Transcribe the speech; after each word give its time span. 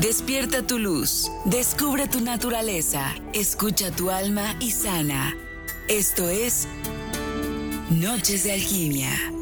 Despierta 0.00 0.66
tu 0.66 0.78
luz, 0.78 1.30
descubre 1.44 2.08
tu 2.08 2.20
naturaleza, 2.20 3.14
escucha 3.32 3.92
tu 3.92 4.10
alma 4.10 4.56
y 4.58 4.72
sana. 4.72 5.36
Esto 5.88 6.28
es 6.28 6.66
Noches 7.90 8.42
de 8.42 8.52
Alquimia. 8.54 9.33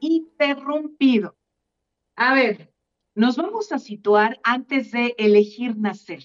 Interrumpido. 0.00 1.36
A 2.16 2.34
ver, 2.34 2.72
nos 3.14 3.36
vamos 3.36 3.72
a 3.72 3.78
situar 3.78 4.40
antes 4.42 4.90
de 4.92 5.14
elegir 5.18 5.76
nacer. 5.76 6.24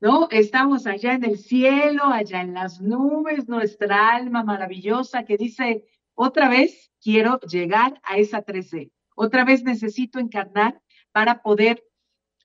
¿No? 0.00 0.28
Estamos 0.30 0.86
allá 0.86 1.12
en 1.12 1.24
el 1.24 1.38
cielo, 1.38 2.04
allá 2.04 2.40
en 2.40 2.54
las 2.54 2.80
nubes, 2.80 3.48
nuestra 3.48 4.14
alma 4.14 4.42
maravillosa 4.42 5.24
que 5.24 5.36
dice, 5.36 5.84
otra 6.14 6.48
vez 6.48 6.90
quiero 7.02 7.38
llegar 7.40 8.00
a 8.02 8.16
esa 8.16 8.44
3D. 8.44 8.90
Otra 9.14 9.44
vez 9.44 9.62
necesito 9.62 10.18
encarnar 10.18 10.80
para 11.12 11.42
poder 11.42 11.84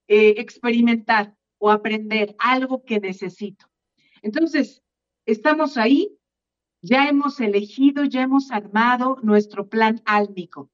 eh, 0.07 0.35
experimentar 0.37 1.35
o 1.57 1.71
aprender 1.71 2.35
algo 2.39 2.83
que 2.83 2.99
necesito. 2.99 3.67
Entonces, 4.21 4.83
estamos 5.25 5.77
ahí 5.77 6.17
ya 6.85 7.07
hemos 7.07 7.39
elegido, 7.39 8.03
ya 8.05 8.21
hemos 8.21 8.51
armado 8.51 9.17
nuestro 9.23 9.67
plan 9.67 10.01
álmico. 10.05 10.69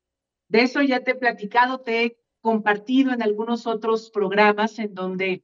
De 0.49 0.63
eso 0.63 0.81
ya 0.81 1.03
te 1.03 1.11
he 1.11 1.15
platicado, 1.15 1.79
te 1.79 2.03
he 2.03 2.17
compartido 2.41 3.13
en 3.13 3.21
algunos 3.21 3.65
otros 3.65 4.09
programas 4.11 4.77
en 4.79 4.93
donde 4.93 5.43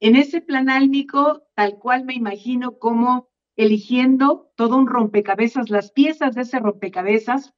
en 0.00 0.14
ese 0.14 0.40
plan 0.40 0.70
álmico, 0.70 1.42
tal 1.54 1.78
cual 1.78 2.04
me 2.04 2.14
imagino 2.14 2.78
como 2.78 3.28
eligiendo 3.56 4.52
todo 4.54 4.76
un 4.76 4.86
rompecabezas, 4.86 5.68
las 5.68 5.90
piezas 5.90 6.36
de 6.36 6.42
ese 6.42 6.60
rompecabezas, 6.60 7.52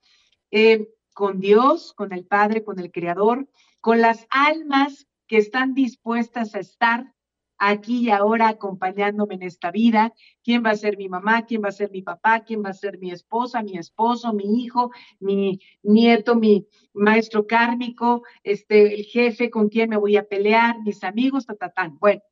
eh, 0.51 0.89
con 1.13 1.41
Dios, 1.41 1.93
con 1.93 2.15
el 2.15 2.25
Padre, 2.25 2.65
con 2.65 2.79
el 2.79 2.91
Creador, 2.91 3.51
con 3.83 4.01
las 4.01 4.27
almas 4.31 5.07
que 5.27 5.37
están 5.37 5.75
dispuestas 5.75 6.55
a 6.55 6.61
estar 6.61 7.15
aquí 7.61 8.07
y 8.07 8.11
ahora 8.11 8.49
acompañándome 8.49 9.35
en 9.35 9.43
esta 9.43 9.71
vida, 9.71 10.13
quién 10.43 10.65
va 10.65 10.71
a 10.71 10.77
ser 10.77 10.97
mi 10.97 11.09
mamá, 11.09 11.45
quién 11.45 11.63
va 11.63 11.69
a 11.69 11.73
ser 11.73 11.91
mi 11.91 12.03
papá, 12.03 12.41
quién 12.41 12.65
va 12.65 12.71
a 12.71 12.75
ser 12.75 12.99
mi 12.99 13.11
esposa, 13.11 13.63
mi 13.63 13.77
esposo, 13.77 14.33
mi 14.33 14.63
hijo, 14.63 14.91
mi 15.21 15.61
nieto, 15.83 16.35
mi 16.35 16.67
maestro 16.95 17.47
kármico, 17.47 18.23
este, 18.43 18.95
el 18.95 19.05
jefe 19.05 19.51
con 19.51 19.69
quien 19.69 19.91
me 19.91 19.99
voy 19.99 20.17
a 20.17 20.27
pelear, 20.27 20.81
mis 20.83 21.05
amigos, 21.05 21.47
tatatán. 21.47 21.99
Bueno, 22.01 22.23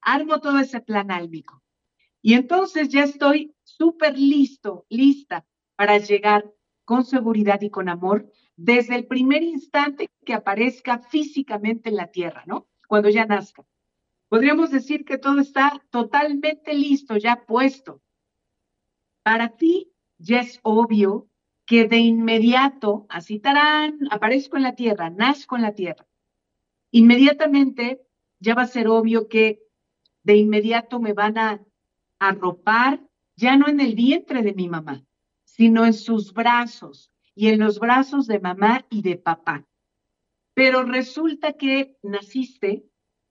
armo 0.00 0.40
todo 0.40 0.58
ese 0.58 0.80
plan 0.80 1.10
álmico. 1.10 1.62
Y 2.22 2.34
entonces 2.34 2.88
ya 2.88 3.04
estoy 3.04 3.54
súper 3.62 4.18
listo, 4.18 4.86
lista 4.88 5.46
para 5.76 5.98
llegar 5.98 6.50
con 6.84 7.04
seguridad 7.04 7.60
y 7.60 7.70
con 7.70 7.88
amor 7.88 8.30
desde 8.56 8.96
el 8.96 9.06
primer 9.06 9.42
instante 9.42 10.08
que 10.24 10.34
aparezca 10.34 10.98
físicamente 10.98 11.90
en 11.90 11.96
la 11.96 12.06
tierra, 12.08 12.44
¿no? 12.46 12.66
Cuando 12.88 13.10
ya 13.10 13.26
nazca. 13.26 13.64
Podríamos 14.30 14.70
decir 14.70 15.04
que 15.04 15.18
todo 15.18 15.40
está 15.40 15.82
totalmente 15.90 16.72
listo, 16.72 17.16
ya 17.16 17.44
puesto. 17.44 18.00
Para 19.24 19.56
ti 19.56 19.92
ya 20.18 20.38
es 20.38 20.60
obvio 20.62 21.28
que 21.66 21.88
de 21.88 21.98
inmediato, 21.98 23.06
así 23.08 23.40
tarán, 23.40 23.98
aparezco 24.08 24.56
en 24.56 24.62
la 24.62 24.76
tierra, 24.76 25.10
nazco 25.10 25.56
en 25.56 25.62
la 25.62 25.74
tierra. 25.74 26.06
Inmediatamente 26.92 28.02
ya 28.38 28.54
va 28.54 28.62
a 28.62 28.68
ser 28.68 28.86
obvio 28.86 29.26
que 29.26 29.64
de 30.22 30.36
inmediato 30.36 31.00
me 31.00 31.12
van 31.12 31.36
a 31.36 31.64
arropar, 32.20 33.00
ya 33.34 33.56
no 33.56 33.66
en 33.66 33.80
el 33.80 33.96
vientre 33.96 34.44
de 34.44 34.54
mi 34.54 34.68
mamá, 34.68 35.04
sino 35.42 35.84
en 35.84 35.92
sus 35.92 36.32
brazos 36.32 37.10
y 37.34 37.48
en 37.48 37.58
los 37.58 37.80
brazos 37.80 38.28
de 38.28 38.38
mamá 38.38 38.86
y 38.90 39.02
de 39.02 39.16
papá. 39.16 39.66
Pero 40.54 40.84
resulta 40.84 41.54
que 41.54 41.96
naciste 42.04 42.89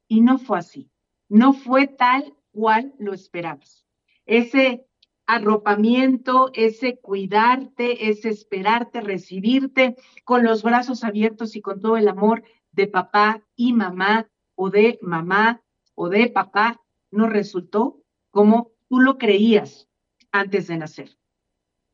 y 0.10 0.20
no 0.20 0.38
fue 0.38 0.58
así. 0.58 0.92
No 1.30 1.54
fue 1.54 1.88
tal 1.88 2.34
cual 2.52 2.94
lo 3.00 3.14
esperabas. 3.14 3.86
Ese 4.26 4.86
arropamiento, 5.26 6.50
ese 6.54 6.98
cuidarte, 7.00 8.10
ese 8.10 8.30
esperarte, 8.30 9.00
recibirte 9.00 9.96
con 10.26 10.44
los 10.44 10.64
brazos 10.64 11.04
abiertos 11.04 11.56
y 11.56 11.62
con 11.62 11.80
todo 11.80 11.96
el 11.96 12.08
amor 12.08 12.44
de 12.72 12.88
papá 12.88 13.44
y 13.56 13.72
mamá 13.74 14.28
o 14.56 14.72
de 14.72 14.98
mamá 15.02 15.62
o 15.94 16.10
de 16.10 16.28
papá, 16.28 16.82
no 17.12 17.28
resultó 17.28 18.02
como 18.32 18.72
tú 18.88 19.00
lo 19.00 19.18
creías 19.18 19.88
antes 20.32 20.68
de 20.68 20.78
nacer. 20.78 21.18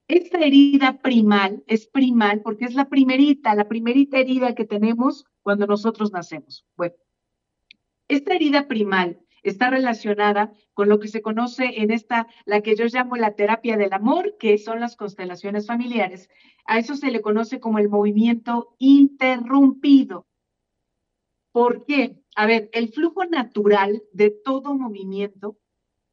Esta 0.07 0.39
herida 0.39 0.99
primal 1.01 1.63
es 1.67 1.87
primal 1.87 2.41
porque 2.41 2.65
es 2.65 2.75
la 2.75 2.87
primerita, 2.87 3.55
la 3.55 3.67
primerita 3.67 4.19
herida 4.19 4.55
que 4.55 4.65
tenemos 4.65 5.25
cuando 5.41 5.67
nosotros 5.67 6.11
nacemos. 6.11 6.65
Bueno, 6.77 6.95
esta 8.07 8.33
herida 8.35 8.67
primal 8.67 9.19
está 9.43 9.69
relacionada 9.69 10.53
con 10.73 10.89
lo 10.89 10.99
que 10.99 11.07
se 11.07 11.21
conoce 11.21 11.81
en 11.81 11.91
esta, 11.91 12.27
la 12.45 12.61
que 12.61 12.75
yo 12.75 12.85
llamo 12.85 13.15
la 13.15 13.35
terapia 13.35 13.77
del 13.77 13.93
amor, 13.93 14.37
que 14.39 14.57
son 14.57 14.79
las 14.79 14.95
constelaciones 14.95 15.67
familiares. 15.67 16.29
A 16.65 16.79
eso 16.79 16.95
se 16.95 17.11
le 17.11 17.21
conoce 17.21 17.59
como 17.59 17.77
el 17.79 17.89
movimiento 17.89 18.75
interrumpido. 18.79 20.27
¿Por 21.51 21.85
qué? 21.85 22.17
A 22.35 22.47
ver, 22.47 22.69
el 22.73 22.89
flujo 22.89 23.23
natural 23.25 24.03
de 24.11 24.31
todo 24.31 24.75
movimiento, 24.75 25.57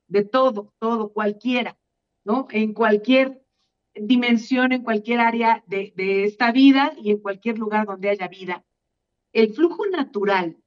de 0.07 0.25
todo, 0.25 0.75
todo, 0.79 1.13
cualquiera, 1.13 1.79
¿no? 2.25 2.47
En 2.51 2.75
cualquier 2.75 3.43
dimensión, 3.95 4.73
en 4.73 4.85
cualquier 4.85 5.21
área 5.21 5.65
de, 5.67 5.93
de 5.97 6.25
esta 6.25 6.53
vida 6.53 6.93
y 6.97 7.11
en 7.11 7.19
cualquier 7.19 7.59
lugar 7.59 7.87
donde 7.87 8.11
haya 8.11 8.29
vida. 8.29 8.65
El 9.33 9.55
flujo 9.55 9.87
natural 9.87 10.62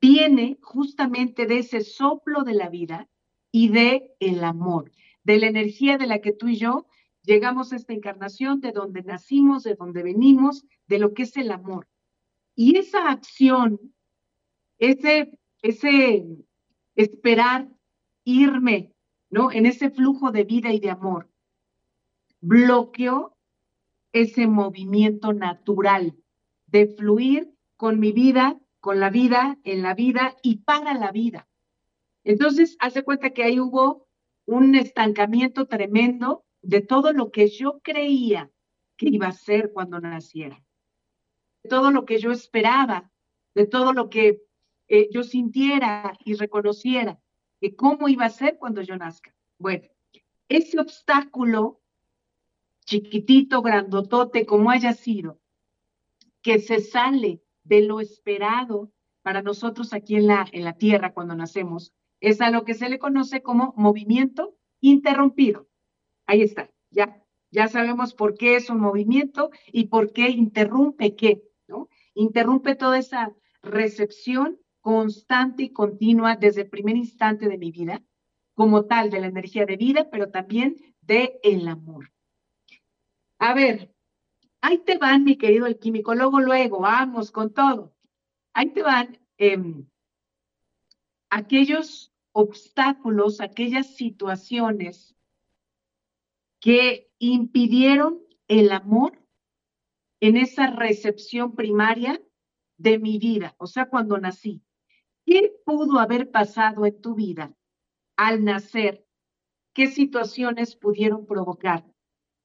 viene 0.00 0.58
justamente 0.62 1.46
de 1.46 1.58
ese 1.58 1.80
soplo 1.82 2.42
de 2.42 2.54
la 2.54 2.68
vida 2.68 3.08
y 3.52 3.68
de 3.68 4.14
el 4.20 4.44
amor, 4.44 4.92
de 5.24 5.38
la 5.38 5.46
energía 5.48 5.98
de 5.98 6.06
la 6.06 6.20
que 6.20 6.32
tú 6.32 6.48
y 6.48 6.56
yo 6.56 6.86
llegamos 7.22 7.72
a 7.72 7.76
esta 7.76 7.92
encarnación, 7.92 8.60
de 8.60 8.72
donde 8.72 9.02
nacimos, 9.02 9.62
de 9.62 9.74
donde 9.74 10.02
venimos, 10.02 10.64
de 10.86 10.98
lo 10.98 11.12
que 11.12 11.24
es 11.24 11.36
el 11.36 11.50
amor. 11.50 11.86
Y 12.54 12.78
esa 12.78 13.10
acción, 13.10 13.78
ese, 14.78 15.38
ese 15.62 16.24
esperar 16.94 17.68
irme, 18.24 18.92
¿no? 19.28 19.52
En 19.52 19.66
ese 19.66 19.90
flujo 19.90 20.32
de 20.32 20.44
vida 20.44 20.72
y 20.72 20.80
de 20.80 20.90
amor, 20.90 21.28
bloqueó 22.40 23.36
ese 24.12 24.46
movimiento 24.46 25.32
natural 25.32 26.16
de 26.66 26.86
fluir 26.86 27.52
con 27.76 28.00
mi 28.00 28.12
vida, 28.12 28.58
con 28.80 28.98
la 28.98 29.10
vida, 29.10 29.58
en 29.64 29.82
la 29.82 29.94
vida 29.94 30.36
y 30.42 30.56
para 30.56 30.94
la 30.94 31.12
vida. 31.12 31.48
Entonces, 32.24 32.76
hace 32.80 33.02
cuenta 33.02 33.30
que 33.30 33.44
ahí 33.44 33.60
hubo 33.60 34.08
un 34.46 34.74
estancamiento 34.74 35.66
tremendo 35.66 36.44
de 36.62 36.80
todo 36.80 37.12
lo 37.12 37.30
que 37.30 37.48
yo 37.48 37.80
creía 37.82 38.50
que 38.96 39.08
iba 39.08 39.28
a 39.28 39.32
ser 39.32 39.72
cuando 39.72 40.00
naciera, 40.00 40.62
de 41.62 41.70
todo 41.70 41.90
lo 41.90 42.04
que 42.04 42.18
yo 42.18 42.32
esperaba, 42.32 43.10
de 43.54 43.66
todo 43.66 43.92
lo 43.92 44.10
que 44.10 44.42
eh, 44.88 45.08
yo 45.10 45.22
sintiera 45.22 46.12
y 46.24 46.34
reconociera, 46.34 47.20
que 47.60 47.76
cómo 47.76 48.08
iba 48.08 48.24
a 48.24 48.30
ser 48.30 48.58
cuando 48.58 48.82
yo 48.82 48.96
nazca. 48.96 49.34
Bueno, 49.58 49.88
ese 50.48 50.80
obstáculo, 50.80 51.80
chiquitito, 52.84 53.62
grandotote, 53.62 54.46
como 54.46 54.70
haya 54.70 54.92
sido, 54.92 55.38
que 56.42 56.58
se 56.58 56.80
sale 56.80 57.42
de 57.64 57.82
lo 57.82 58.00
esperado 58.00 58.90
para 59.22 59.42
nosotros 59.42 59.92
aquí 59.92 60.16
en 60.16 60.26
la, 60.26 60.46
en 60.52 60.64
la 60.64 60.74
Tierra 60.74 61.12
cuando 61.12 61.34
nacemos, 61.34 61.92
es 62.20 62.40
a 62.40 62.50
lo 62.50 62.64
que 62.64 62.74
se 62.74 62.88
le 62.88 62.98
conoce 62.98 63.42
como 63.42 63.74
movimiento 63.76 64.56
interrumpido. 64.80 65.68
Ahí 66.26 66.42
está, 66.42 66.70
ya, 66.90 67.22
ya 67.50 67.68
sabemos 67.68 68.14
por 68.14 68.34
qué 68.34 68.56
es 68.56 68.70
un 68.70 68.80
movimiento 68.80 69.50
y 69.72 69.86
por 69.88 70.12
qué 70.12 70.30
interrumpe 70.30 71.16
qué, 71.16 71.42
¿no? 71.66 71.88
Interrumpe 72.14 72.74
toda 72.74 72.98
esa 72.98 73.34
recepción 73.62 74.58
constante 74.80 75.64
y 75.64 75.70
continua 75.70 76.36
desde 76.36 76.62
el 76.62 76.70
primer 76.70 76.96
instante 76.96 77.48
de 77.48 77.58
mi 77.58 77.70
vida, 77.70 78.02
como 78.54 78.84
tal 78.84 79.10
de 79.10 79.20
la 79.20 79.26
energía 79.26 79.66
de 79.66 79.76
vida, 79.76 80.08
pero 80.10 80.30
también 80.30 80.76
de 81.02 81.38
el 81.42 81.66
amor. 81.68 82.12
A 83.38 83.54
ver, 83.54 83.94
ahí 84.60 84.78
te 84.78 84.98
van, 84.98 85.24
mi 85.24 85.36
querido 85.36 85.66
alquímico, 85.66 86.14
luego, 86.14 86.40
luego, 86.40 86.80
vamos 86.80 87.30
con 87.30 87.52
todo. 87.52 87.94
Ahí 88.52 88.70
te 88.70 88.82
van 88.82 89.18
em, 89.38 89.86
aquellos 91.30 92.12
obstáculos, 92.32 93.40
aquellas 93.40 93.94
situaciones 93.96 95.16
que 96.60 97.10
impidieron 97.18 98.20
el 98.48 98.72
amor 98.72 99.18
en 100.20 100.36
esa 100.36 100.66
recepción 100.68 101.54
primaria 101.54 102.20
de 102.76 102.98
mi 102.98 103.18
vida, 103.18 103.54
o 103.58 103.66
sea, 103.66 103.88
cuando 103.88 104.18
nací. 104.18 104.62
¿Qué 105.24 105.52
pudo 105.64 105.98
haber 105.98 106.30
pasado 106.30 106.84
en 106.86 107.00
tu 107.00 107.14
vida 107.14 107.54
al 108.16 108.44
nacer? 108.44 109.06
¿Qué 109.72 109.86
situaciones 109.86 110.76
pudieron 110.76 111.26
provocar 111.26 111.86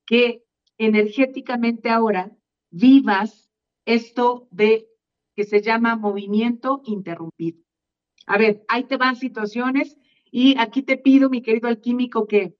que 0.05 0.44
energéticamente 0.77 1.89
ahora 1.89 2.31
vivas 2.69 3.49
esto 3.85 4.47
de 4.51 4.87
que 5.35 5.43
se 5.43 5.61
llama 5.61 5.95
movimiento 5.95 6.81
interrumpido? 6.85 7.61
A 8.25 8.37
ver, 8.37 8.63
ahí 8.67 8.85
te 8.85 8.97
van 8.97 9.15
situaciones 9.15 9.97
y 10.31 10.57
aquí 10.57 10.81
te 10.81 10.97
pido, 10.97 11.29
mi 11.29 11.41
querido 11.41 11.67
alquímico, 11.67 12.27
que 12.27 12.57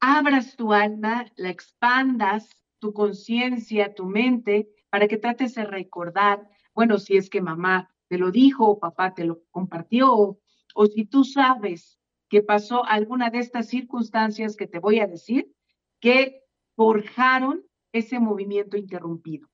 abras 0.00 0.56
tu 0.56 0.72
alma, 0.72 1.26
la 1.36 1.50
expandas, 1.50 2.50
tu 2.78 2.92
conciencia, 2.92 3.94
tu 3.94 4.06
mente, 4.06 4.68
para 4.90 5.06
que 5.06 5.16
trates 5.16 5.54
de 5.54 5.64
recordar, 5.64 6.48
bueno, 6.74 6.98
si 6.98 7.16
es 7.16 7.30
que 7.30 7.40
mamá 7.40 7.94
te 8.08 8.18
lo 8.18 8.30
dijo 8.30 8.66
o 8.66 8.78
papá 8.78 9.14
te 9.14 9.24
lo 9.24 9.44
compartió, 9.50 10.38
o, 10.74 10.86
si 10.86 11.04
tú 11.04 11.24
sabes 11.24 11.98
que 12.28 12.42
pasó 12.42 12.84
alguna 12.84 13.30
de 13.30 13.38
estas 13.38 13.68
circunstancias 13.68 14.56
que 14.56 14.66
te 14.66 14.80
voy 14.80 14.98
a 15.00 15.06
decir, 15.06 15.54
que 16.00 16.41
forjaron 16.76 17.64
ese 17.92 18.18
movimiento 18.18 18.76
interrumpido. 18.76 19.48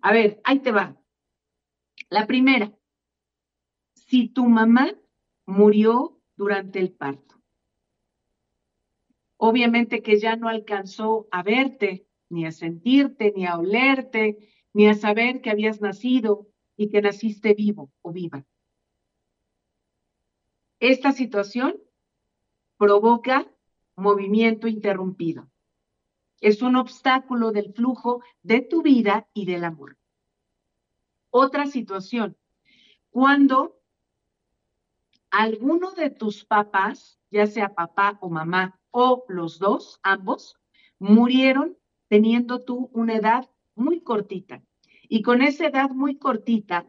A 0.00 0.12
ver, 0.12 0.40
ahí 0.44 0.60
te 0.60 0.72
va. 0.72 1.00
La 2.10 2.26
primera, 2.26 2.72
si 3.94 4.28
tu 4.28 4.46
mamá 4.46 4.92
murió 5.46 6.20
durante 6.36 6.78
el 6.78 6.92
parto, 6.92 7.36
obviamente 9.36 10.02
que 10.02 10.18
ya 10.18 10.36
no 10.36 10.48
alcanzó 10.48 11.28
a 11.30 11.42
verte, 11.42 12.06
ni 12.28 12.46
a 12.46 12.52
sentirte, 12.52 13.32
ni 13.36 13.46
a 13.46 13.58
olerte, 13.58 14.38
ni 14.72 14.88
a 14.88 14.94
saber 14.94 15.40
que 15.40 15.50
habías 15.50 15.80
nacido 15.80 16.48
y 16.76 16.88
que 16.88 17.00
naciste 17.02 17.54
vivo 17.54 17.92
o 18.02 18.12
viva. 18.12 18.44
Esta 20.80 21.12
situación 21.12 21.80
provoca 22.76 23.50
movimiento 23.96 24.68
interrumpido. 24.68 25.48
Es 26.44 26.60
un 26.60 26.76
obstáculo 26.76 27.52
del 27.52 27.72
flujo 27.72 28.22
de 28.42 28.60
tu 28.60 28.82
vida 28.82 29.26
y 29.32 29.46
del 29.46 29.64
amor. 29.64 29.96
Otra 31.30 31.64
situación, 31.64 32.36
cuando 33.08 33.80
alguno 35.30 35.92
de 35.92 36.10
tus 36.10 36.44
papás, 36.44 37.18
ya 37.30 37.46
sea 37.46 37.74
papá 37.74 38.18
o 38.20 38.28
mamá 38.28 38.78
o 38.90 39.24
los 39.28 39.58
dos, 39.58 39.98
ambos, 40.02 40.60
murieron 40.98 41.78
teniendo 42.08 42.60
tú 42.62 42.90
una 42.92 43.14
edad 43.14 43.48
muy 43.74 44.02
cortita. 44.02 44.62
Y 45.08 45.22
con 45.22 45.40
esa 45.40 45.68
edad 45.68 45.88
muy 45.88 46.18
cortita, 46.18 46.86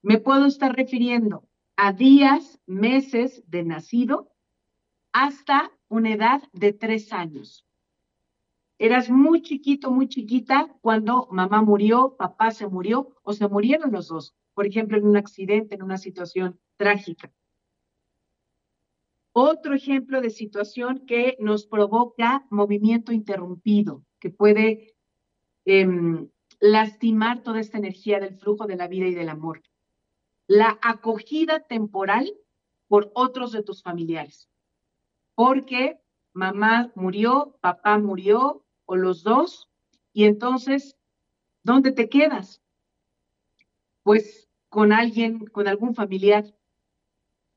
me 0.00 0.16
puedo 0.16 0.46
estar 0.46 0.74
refiriendo 0.74 1.46
a 1.76 1.92
días, 1.92 2.58
meses 2.64 3.44
de 3.46 3.62
nacido 3.62 4.32
hasta 5.12 5.70
una 5.88 6.14
edad 6.14 6.42
de 6.54 6.72
tres 6.72 7.12
años. 7.12 7.65
Eras 8.78 9.08
muy 9.08 9.40
chiquito, 9.40 9.90
muy 9.90 10.08
chiquita 10.08 10.68
cuando 10.82 11.28
mamá 11.30 11.62
murió, 11.62 12.16
papá 12.16 12.50
se 12.50 12.66
murió 12.66 13.16
o 13.22 13.32
se 13.32 13.48
murieron 13.48 13.90
los 13.92 14.08
dos, 14.08 14.34
por 14.52 14.66
ejemplo, 14.66 14.98
en 14.98 15.06
un 15.06 15.16
accidente, 15.16 15.74
en 15.74 15.82
una 15.82 15.96
situación 15.96 16.60
trágica. 16.76 17.32
Otro 19.32 19.74
ejemplo 19.74 20.20
de 20.20 20.30
situación 20.30 21.06
que 21.06 21.36
nos 21.40 21.66
provoca 21.66 22.46
movimiento 22.50 23.12
interrumpido, 23.12 24.02
que 24.18 24.30
puede 24.30 24.94
em, 25.64 26.28
lastimar 26.60 27.42
toda 27.42 27.60
esta 27.60 27.78
energía 27.78 28.20
del 28.20 28.38
flujo 28.38 28.66
de 28.66 28.76
la 28.76 28.88
vida 28.88 29.06
y 29.06 29.14
del 29.14 29.28
amor. 29.28 29.62
La 30.46 30.78
acogida 30.82 31.60
temporal 31.60 32.32
por 32.88 33.10
otros 33.14 33.52
de 33.52 33.62
tus 33.62 33.82
familiares. 33.82 34.48
Porque 35.34 35.98
mamá 36.32 36.92
murió, 36.94 37.58
papá 37.60 37.98
murió, 37.98 38.65
o 38.86 38.96
los 38.96 39.22
dos, 39.22 39.68
y 40.12 40.24
entonces, 40.24 40.96
¿dónde 41.62 41.92
te 41.92 42.08
quedas? 42.08 42.62
Pues 44.02 44.48
con 44.68 44.92
alguien, 44.92 45.46
con 45.46 45.68
algún 45.68 45.94
familiar 45.94 46.56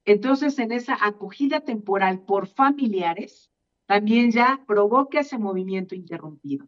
entonces, 0.09 0.57
en 0.57 0.71
esa 0.71 0.97
acogida 1.05 1.59
temporal 1.59 2.21
por 2.25 2.47
familiares, 2.47 3.51
también 3.85 4.31
ya 4.31 4.63
provoca 4.65 5.19
ese 5.19 5.37
movimiento 5.37 5.93
interrumpido. 5.93 6.67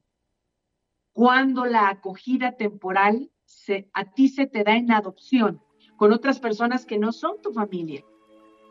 Cuando 1.12 1.66
la 1.66 1.90
acogida 1.90 2.52
temporal 2.52 3.32
a 3.94 4.14
ti 4.14 4.28
se 4.28 4.46
te 4.46 4.64
da 4.64 4.76
en 4.76 4.92
adopción 4.92 5.60
con 5.98 6.14
otras 6.14 6.40
personas 6.40 6.86
que 6.86 7.00
no 7.00 7.12
son 7.12 7.42
tu 7.42 7.52
familia, 7.52 8.04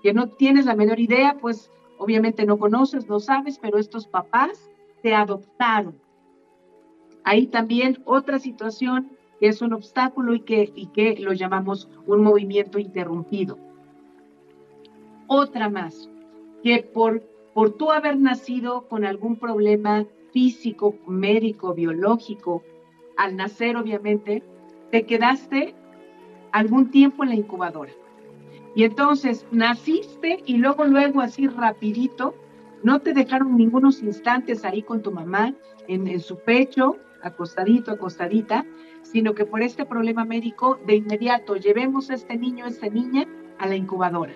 que 0.05 0.13
no 0.13 0.29
tienes 0.29 0.67
la 0.67 0.77
menor 0.77 1.01
idea, 1.01 1.37
pues 1.41 1.69
obviamente 1.99 2.47
no 2.47 2.57
conoces, 2.57 3.09
no 3.09 3.19
sabes, 3.19 3.59
pero 3.59 3.77
estos 3.77 4.07
papás 4.07 4.71
te 5.03 5.15
adoptaron. 5.15 5.95
Ahí 7.25 7.47
también 7.47 8.03
otra 8.05 8.39
situación 8.39 9.11
que 9.39 9.49
es 9.49 9.63
un 9.63 9.73
obstáculo 9.73 10.35
y 10.35 10.41
que, 10.41 10.73
y 10.75 10.87
que 10.89 11.17
lo 11.19 11.33
llamamos 11.33 11.89
un 12.07 12.23
movimiento 12.23 12.79
interrumpido 12.79 13.59
otra 15.33 15.69
más, 15.69 16.11
que 16.65 16.83
por, 16.83 17.23
por 17.55 17.71
tú 17.71 17.93
haber 17.93 18.19
nacido 18.19 18.89
con 18.89 19.05
algún 19.05 19.37
problema 19.37 20.05
físico, 20.33 20.97
médico, 21.07 21.73
biológico, 21.73 22.65
al 23.17 23.37
nacer 23.37 23.77
obviamente, 23.77 24.43
te 24.91 25.07
quedaste 25.07 25.77
algún 26.51 26.91
tiempo 26.91 27.23
en 27.23 27.29
la 27.29 27.37
incubadora. 27.37 27.93
Y 28.75 28.83
entonces 28.83 29.47
naciste 29.53 30.43
y 30.47 30.57
luego, 30.57 30.85
luego 30.85 31.21
así 31.21 31.47
rapidito, 31.47 32.35
no 32.83 33.01
te 33.01 33.13
dejaron 33.13 33.57
ningunos 33.57 34.03
instantes 34.03 34.65
ahí 34.65 34.83
con 34.83 35.03
tu 35.03 35.13
mamá 35.13 35.55
en, 35.89 36.21
su 36.21 36.39
pecho, 36.39 36.97
acostadito, 37.23 37.93
acostadita, 37.93 38.65
sino 39.03 39.35
que 39.35 39.45
por 39.45 39.63
este 39.63 39.85
problema 39.85 40.25
médico 40.25 40.79
de 40.87 40.97
inmediato 40.97 41.57
llevemos 41.57 42.11
a 42.11 42.15
este 42.15 42.37
niño, 42.37 42.65
a 42.65 42.69
esta 42.69 42.89
niña 42.89 43.27
a 43.59 43.67
la 43.67 43.77
incubadora 43.77 44.35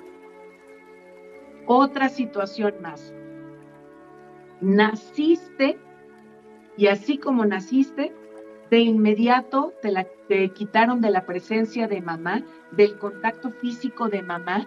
otra 1.66 2.08
situación 2.08 2.74
más. 2.82 3.14
Naciste 4.60 5.78
y 6.76 6.88
así 6.88 7.18
como 7.18 7.44
naciste, 7.44 8.12
de 8.70 8.78
inmediato 8.78 9.72
te 10.28 10.50
quitaron 10.50 11.00
de 11.00 11.10
la 11.10 11.26
presencia 11.26 11.86
de 11.86 12.00
mamá, 12.00 12.42
del 12.72 12.98
contacto 12.98 13.50
físico 13.50 14.08
de 14.08 14.22
mamá, 14.22 14.66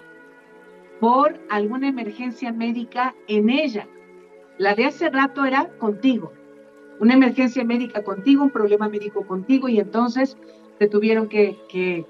por 0.99 1.39
alguna 1.49 1.87
emergencia 1.87 2.51
médica 2.51 3.15
en 3.27 3.49
ella. 3.49 3.87
La 4.57 4.73
de 4.75 4.85
hace 4.85 5.09
rato 5.09 5.45
era 5.45 5.69
contigo, 5.77 6.31
una 6.99 7.13
emergencia 7.13 7.63
médica 7.63 8.03
contigo, 8.03 8.43
un 8.43 8.49
problema 8.49 8.89
médico 8.89 9.25
contigo 9.25 9.67
y 9.69 9.79
entonces 9.79 10.37
te 10.79 10.87
tuvieron 10.87 11.27
que, 11.27 12.05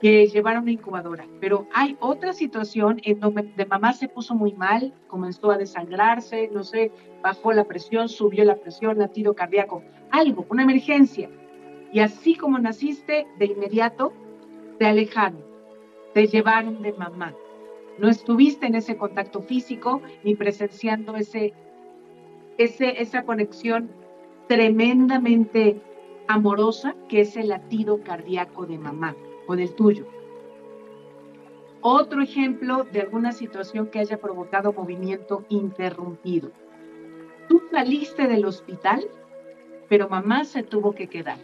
llevar 0.00 0.56
a 0.56 0.60
una 0.60 0.70
incubadora. 0.70 1.26
Pero 1.40 1.66
hay 1.74 1.96
otra 2.00 2.32
situación 2.32 3.00
en 3.02 3.20
donde 3.20 3.42
de 3.42 3.66
mamá 3.66 3.92
se 3.92 4.08
puso 4.08 4.34
muy 4.34 4.52
mal, 4.52 4.94
comenzó 5.08 5.50
a 5.50 5.58
desangrarse, 5.58 6.48
no 6.52 6.64
sé, 6.64 6.92
bajó 7.22 7.52
la 7.52 7.64
presión, 7.64 8.08
subió 8.08 8.44
la 8.44 8.56
presión, 8.56 8.98
latido 8.98 9.34
cardíaco, 9.34 9.82
algo, 10.10 10.46
una 10.48 10.62
emergencia. 10.62 11.28
Y 11.92 12.00
así 12.00 12.34
como 12.34 12.58
naciste, 12.58 13.26
de 13.38 13.46
inmediato 13.46 14.12
te 14.78 14.86
alejaron, 14.86 15.44
te 16.14 16.26
llevaron 16.26 16.80
de 16.80 16.92
mamá. 16.92 17.34
No 17.98 18.08
estuviste 18.08 18.66
en 18.66 18.74
ese 18.74 18.96
contacto 18.96 19.42
físico 19.42 20.02
ni 20.22 20.34
presenciando 20.34 21.16
ese, 21.16 21.52
esa 22.56 23.22
conexión 23.24 23.90
tremendamente 24.46 25.80
amorosa 26.26 26.94
que 27.08 27.22
es 27.22 27.36
el 27.36 27.48
latido 27.48 28.02
cardíaco 28.02 28.66
de 28.66 28.78
mamá 28.78 29.16
o 29.46 29.56
del 29.56 29.74
tuyo. 29.74 30.06
Otro 31.80 32.22
ejemplo 32.22 32.84
de 32.84 33.00
alguna 33.00 33.32
situación 33.32 33.88
que 33.88 34.00
haya 34.00 34.18
provocado 34.18 34.72
movimiento 34.72 35.44
interrumpido. 35.48 36.50
Tú 37.48 37.62
saliste 37.70 38.26
del 38.26 38.44
hospital, 38.44 39.08
pero 39.88 40.08
mamá 40.08 40.44
se 40.44 40.62
tuvo 40.62 40.94
que 40.94 41.08
quedar 41.08 41.38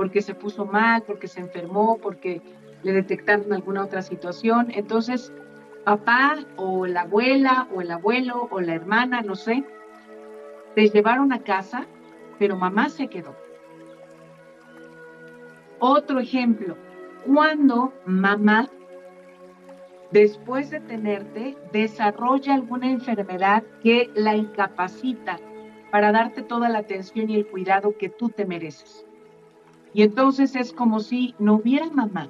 porque 0.00 0.22
se 0.22 0.34
puso 0.34 0.64
mal, 0.64 1.02
porque 1.02 1.28
se 1.28 1.40
enfermó, 1.40 1.98
porque 1.98 2.40
le 2.82 2.92
detectaron 2.92 3.52
alguna 3.52 3.84
otra 3.84 4.02
situación. 4.02 4.68
Entonces, 4.74 5.32
papá 5.84 6.38
o 6.56 6.86
la 6.86 7.02
abuela 7.02 7.68
o 7.74 7.80
el 7.80 7.90
abuelo 7.90 8.48
o 8.50 8.60
la 8.60 8.74
hermana, 8.74 9.22
no 9.22 9.34
sé, 9.34 9.64
te 10.74 10.88
llevaron 10.88 11.32
a 11.32 11.42
casa, 11.42 11.86
pero 12.38 12.56
mamá 12.56 12.88
se 12.88 13.08
quedó. 13.08 13.34
Otro 15.78 16.20
ejemplo, 16.20 16.76
cuando 17.26 17.92
mamá, 18.04 18.68
después 20.10 20.70
de 20.70 20.80
tenerte, 20.80 21.56
desarrolla 21.72 22.54
alguna 22.54 22.90
enfermedad 22.90 23.62
que 23.82 24.10
la 24.14 24.36
incapacita 24.36 25.38
para 25.90 26.12
darte 26.12 26.42
toda 26.42 26.68
la 26.68 26.78
atención 26.78 27.30
y 27.30 27.36
el 27.36 27.46
cuidado 27.46 27.96
que 27.96 28.08
tú 28.08 28.28
te 28.28 28.46
mereces. 28.46 29.04
Y 29.92 30.02
entonces 30.02 30.54
es 30.54 30.72
como 30.72 31.00
si 31.00 31.34
no 31.38 31.54
hubiera 31.54 31.90
mamá. 31.90 32.28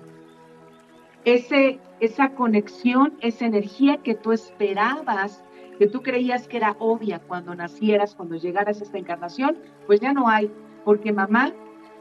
Ese, 1.25 1.79
esa 2.00 2.31
conexión, 2.31 3.15
esa 3.21 3.47
energía 3.47 3.99
que 3.99 4.15
tú 4.15 4.33
esperabas, 4.33 5.45
que 5.79 5.87
tú 5.87 6.03
creías 6.03 6.49
que 6.49 6.57
era 6.59 6.77
obvia 6.79 7.21
cuando 7.21 7.55
nacieras, 7.55 8.15
cuando 8.15 8.37
llegaras 8.37 8.81
a 8.81 8.85
esta 8.85 8.99
encarnación, 8.99 9.59
pues 9.87 10.00
ya 10.00 10.12
no 10.12 10.29
hay, 10.29 10.50
porque 10.85 11.12
mamá 11.12 11.53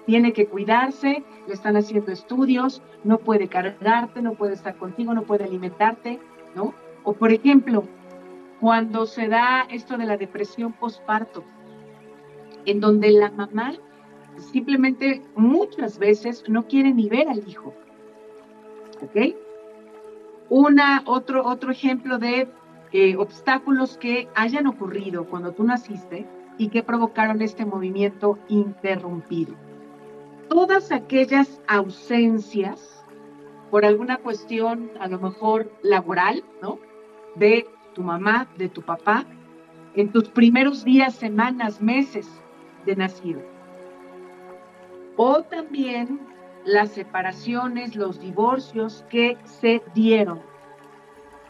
tiene 0.06 0.34
que 0.34 0.48
cuidarse, 0.48 1.24
le 1.48 1.54
están 1.54 1.78
haciendo 1.78 2.12
estudios, 2.12 2.82
no 3.04 3.20
puede 3.20 3.48
cargarte, 3.48 4.22
no 4.22 4.34
puede 4.34 4.54
estar 4.54 4.76
contigo, 4.78 5.14
no 5.14 5.24
puede 5.24 5.44
alimentarte, 5.44 6.20
¿no? 6.56 6.74
O 7.04 7.14
por 7.14 7.32
ejemplo, 7.32 7.84
cuando 8.60 9.06
se 9.06 9.28
da 9.28 9.68
esto 9.70 9.98
de 9.98 10.06
la 10.06 10.18
depresión 10.18 10.74
postparto, 10.74 11.44
en 12.66 12.80
donde 12.80 13.12
la 13.12 13.32
mamá 13.32 13.74
simplemente 14.52 15.22
muchas 15.36 16.00
veces 16.00 16.44
no 16.48 16.68
quiere 16.68 16.94
ni 16.94 17.10
ver 17.10 17.30
al 17.30 17.48
hijo. 17.48 17.74
¿Ok? 19.01 19.36
Una, 20.50 21.03
otro, 21.06 21.46
otro 21.46 21.72
ejemplo 21.72 22.18
de 22.18 22.48
eh, 22.91 23.15
obstáculos 23.18 23.98
que 23.98 24.27
hayan 24.36 24.68
ocurrido 24.68 25.25
cuando 25.25 25.51
tú 25.51 25.63
naciste 25.63 26.25
y 26.58 26.70
que 26.70 26.84
provocaron 26.84 27.41
este 27.41 27.65
movimiento 27.65 28.39
interrumpido 28.48 29.56
todas 30.50 30.91
aquellas 30.91 31.62
ausencias 31.68 33.06
por 33.70 33.86
alguna 33.86 34.18
cuestión 34.18 34.91
a 35.00 35.08
lo 35.08 35.20
mejor 35.20 35.72
laboral, 35.84 36.44
¿no? 36.62 36.79
De 37.36 37.68
tu 37.94 38.01
mamá, 38.01 38.48
de 38.58 38.68
tu 38.68 38.82
papá, 38.82 39.25
en 39.96 40.12
tus 40.12 40.27
primeros 40.29 40.84
días, 40.84 41.13
semanas, 41.13 41.82
meses 41.82 42.27
de 42.86 42.96
nacido. 42.96 43.41
O 45.15 45.44
también 45.44 46.20
las 46.66 46.89
separaciones, 46.92 47.96
los 47.96 48.20
divorcios 48.20 49.06
que 49.10 49.38
se 49.44 49.82
dieron 49.94 50.42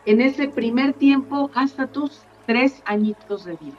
en 0.05 0.21
ese 0.21 0.47
primer 0.47 0.93
tiempo 0.93 1.51
hasta 1.53 1.87
tus 1.87 2.21
tres 2.45 2.81
añitos 2.85 3.45
de 3.45 3.55
vida. 3.57 3.77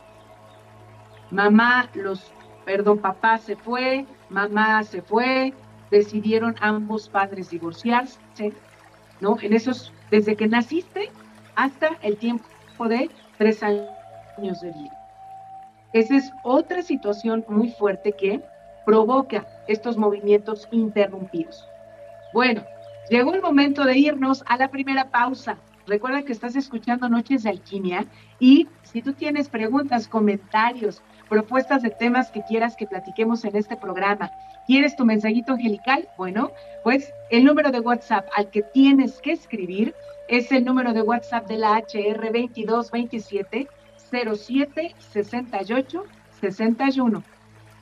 Mamá 1.31 1.89
los 1.95 2.33
perdón, 2.65 2.99
papá 2.99 3.39
se 3.39 3.57
fue, 3.57 4.07
mamá 4.29 4.83
se 4.85 5.03
fue, 5.03 5.53
decidieron 5.91 6.55
ambos 6.61 7.09
padres 7.09 7.51
divorciarse, 7.51 8.53
¿no? 9.21 9.37
En 9.41 9.53
esos, 9.55 9.93
desde 10.11 10.37
que 10.37 10.47
naciste 10.47 11.11
hasta 11.57 11.89
el 12.03 12.17
tiempo 12.17 12.45
de 12.89 13.11
tres 13.39 13.63
años 13.63 14.61
de 14.61 14.71
vida. 14.71 14.97
Esa 15.93 16.17
es 16.17 16.33
otra 16.45 16.83
situación 16.83 17.45
muy 17.49 17.71
fuerte 17.73 18.13
que 18.13 18.41
provoca 18.91 19.47
estos 19.69 19.97
movimientos 19.97 20.67
interrumpidos. 20.73 21.65
Bueno, 22.35 22.65
llegó 23.09 23.33
el 23.35 23.41
momento 23.41 23.85
de 23.85 23.97
irnos 23.97 24.43
a 24.49 24.57
la 24.57 24.67
primera 24.67 25.11
pausa. 25.11 25.59
Recuerda 25.87 26.25
que 26.25 26.33
estás 26.33 26.57
escuchando 26.57 27.09
Noches 27.09 27.45
de 27.45 27.51
Alquimia 27.51 28.07
y 28.41 28.67
si 28.83 29.01
tú 29.01 29.13
tienes 29.13 29.49
preguntas, 29.49 30.09
comentarios, 30.09 31.03
propuestas 31.29 31.83
de 31.83 31.91
temas 31.91 32.33
que 32.33 32.43
quieras 32.43 32.75
que 32.75 32.89
platiquemos 32.89 33.45
en 33.45 33.55
este 33.55 33.77
programa, 33.77 34.29
¿quieres 34.67 34.97
tu 34.97 35.05
mensajito 35.05 35.53
angelical? 35.53 36.09
Bueno, 36.19 36.51
pues 36.83 37.13
el 37.31 37.45
número 37.45 37.71
de 37.71 37.79
WhatsApp 37.79 38.27
al 38.37 38.51
que 38.51 38.63
tienes 38.63 39.21
que 39.21 39.31
escribir 39.31 39.95
es 40.27 40.51
el 40.51 40.65
número 40.65 40.93
de 40.93 41.03
WhatsApp 41.03 41.47
de 41.47 41.59
la 41.59 41.79
HR 41.79 42.33
2227 42.33 43.69
07 44.11 44.95
68 45.13 46.05
61. 46.41 47.23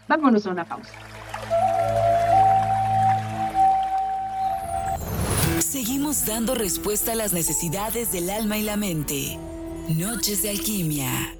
Vámonos 0.08 0.46
a 0.46 0.50
una 0.50 0.64
pausa. 0.64 0.90
Seguimos 5.60 6.24
dando 6.24 6.54
respuesta 6.54 7.12
a 7.12 7.14
las 7.14 7.32
necesidades 7.32 8.10
del 8.10 8.30
alma 8.30 8.56
y 8.56 8.62
la 8.62 8.76
mente. 8.76 9.38
Noches 9.88 10.42
de 10.42 10.50
alquimia. 10.50 11.36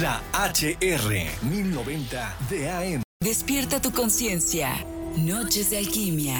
La 0.00 0.22
HR 0.32 1.26
1090 1.42 2.36
de 2.50 2.70
AM. 2.70 3.02
Despierta 3.20 3.80
tu 3.80 3.90
conciencia. 3.90 4.84
Noches 5.16 5.70
de 5.70 5.78
alquimia. 5.78 6.38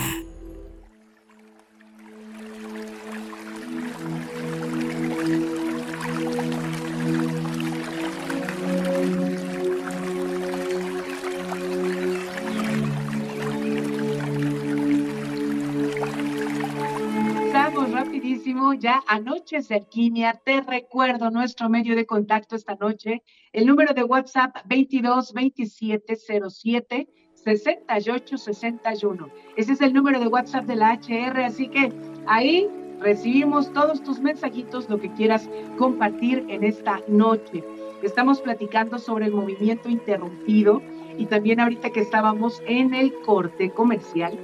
Ya 18.75 19.03
anoche 19.07 19.63
Cerquinia. 19.63 20.41
Te 20.45 20.61
recuerdo 20.61 21.31
nuestro 21.31 21.69
medio 21.69 21.97
de 21.97 22.07
contacto 22.07 22.57
esta 22.57 22.75
noche, 22.75 23.23
el 23.53 23.67
número 23.67 23.95
de 23.95 24.05
WhatsApp 24.05 24.57
22 24.67 25.33
27 25.33 26.17
07 26.49 27.09
68 27.35 28.39
61. 28.39 29.29
Ese 29.57 29.73
es 29.73 29.81
el 29.81 29.93
número 29.93 30.21
de 30.21 30.27
WhatsApp 30.27 30.67
de 30.67 30.77
la 30.77 30.93
HR, 30.95 31.45
así 31.45 31.69
que 31.69 31.93
ahí 32.27 32.69
recibimos 33.01 33.73
todos 33.73 34.03
tus 34.03 34.21
mensajitos, 34.21 34.89
lo 34.89 34.99
que 34.99 35.13
quieras 35.13 35.49
compartir 35.77 36.45
en 36.49 36.65
esta 36.65 37.01
noche. 37.09 37.65
Estamos 38.03 38.41
platicando 38.41 38.99
sobre 38.99 39.27
el 39.27 39.33
movimiento 39.33 39.89
interrumpido 39.89 40.83
y 41.17 41.27
también 41.27 41.61
ahorita 41.61 41.91
que 41.91 42.01
estábamos 42.01 42.63
en 42.67 42.95
el 42.95 43.13
corte 43.23 43.71
comercial 43.71 44.39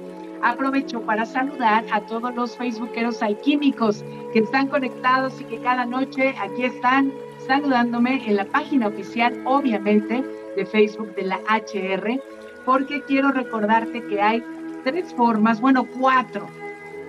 aprovecho 0.45 1.01
para 1.01 1.25
saludar 1.25 1.83
a 1.91 2.01
todos 2.01 2.33
los 2.35 2.55
facebookeros 2.55 3.21
alquímicos 3.23 4.05
que 4.31 4.39
están 4.39 4.67
conectados 4.67 5.41
y 5.41 5.45
que 5.45 5.59
cada 5.59 5.85
noche 5.85 6.35
aquí 6.39 6.65
están 6.65 7.11
saludándome 7.47 8.23
en 8.27 8.35
la 8.35 8.45
página 8.45 8.87
oficial, 8.87 9.41
obviamente, 9.45 10.23
de 10.55 10.65
Facebook 10.65 11.13
de 11.15 11.23
la 11.23 11.39
HR, 11.49 12.21
porque 12.63 13.01
quiero 13.03 13.31
recordarte 13.31 14.03
que 14.05 14.21
hay 14.21 14.43
tres 14.83 15.13
formas, 15.15 15.59
bueno, 15.59 15.87
cuatro, 15.99 16.47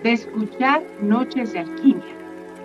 de 0.02 0.12
escuchar 0.12 0.82
Noches 1.02 1.52
de 1.52 1.60
Alquimia. 1.60 2.16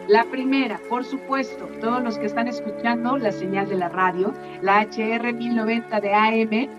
La 0.07 0.23
primera, 0.25 0.79
por 0.89 1.03
supuesto, 1.03 1.65
todos 1.79 2.01
los 2.01 2.17
que 2.17 2.25
están 2.25 2.47
escuchando 2.47 3.17
la 3.17 3.31
señal 3.31 3.67
de 3.69 3.75
la 3.75 3.89
radio, 3.89 4.33
la 4.61 4.81
HR 4.81 5.33
1090 5.33 6.01
de 6.01 6.13
AM, 6.13 6.69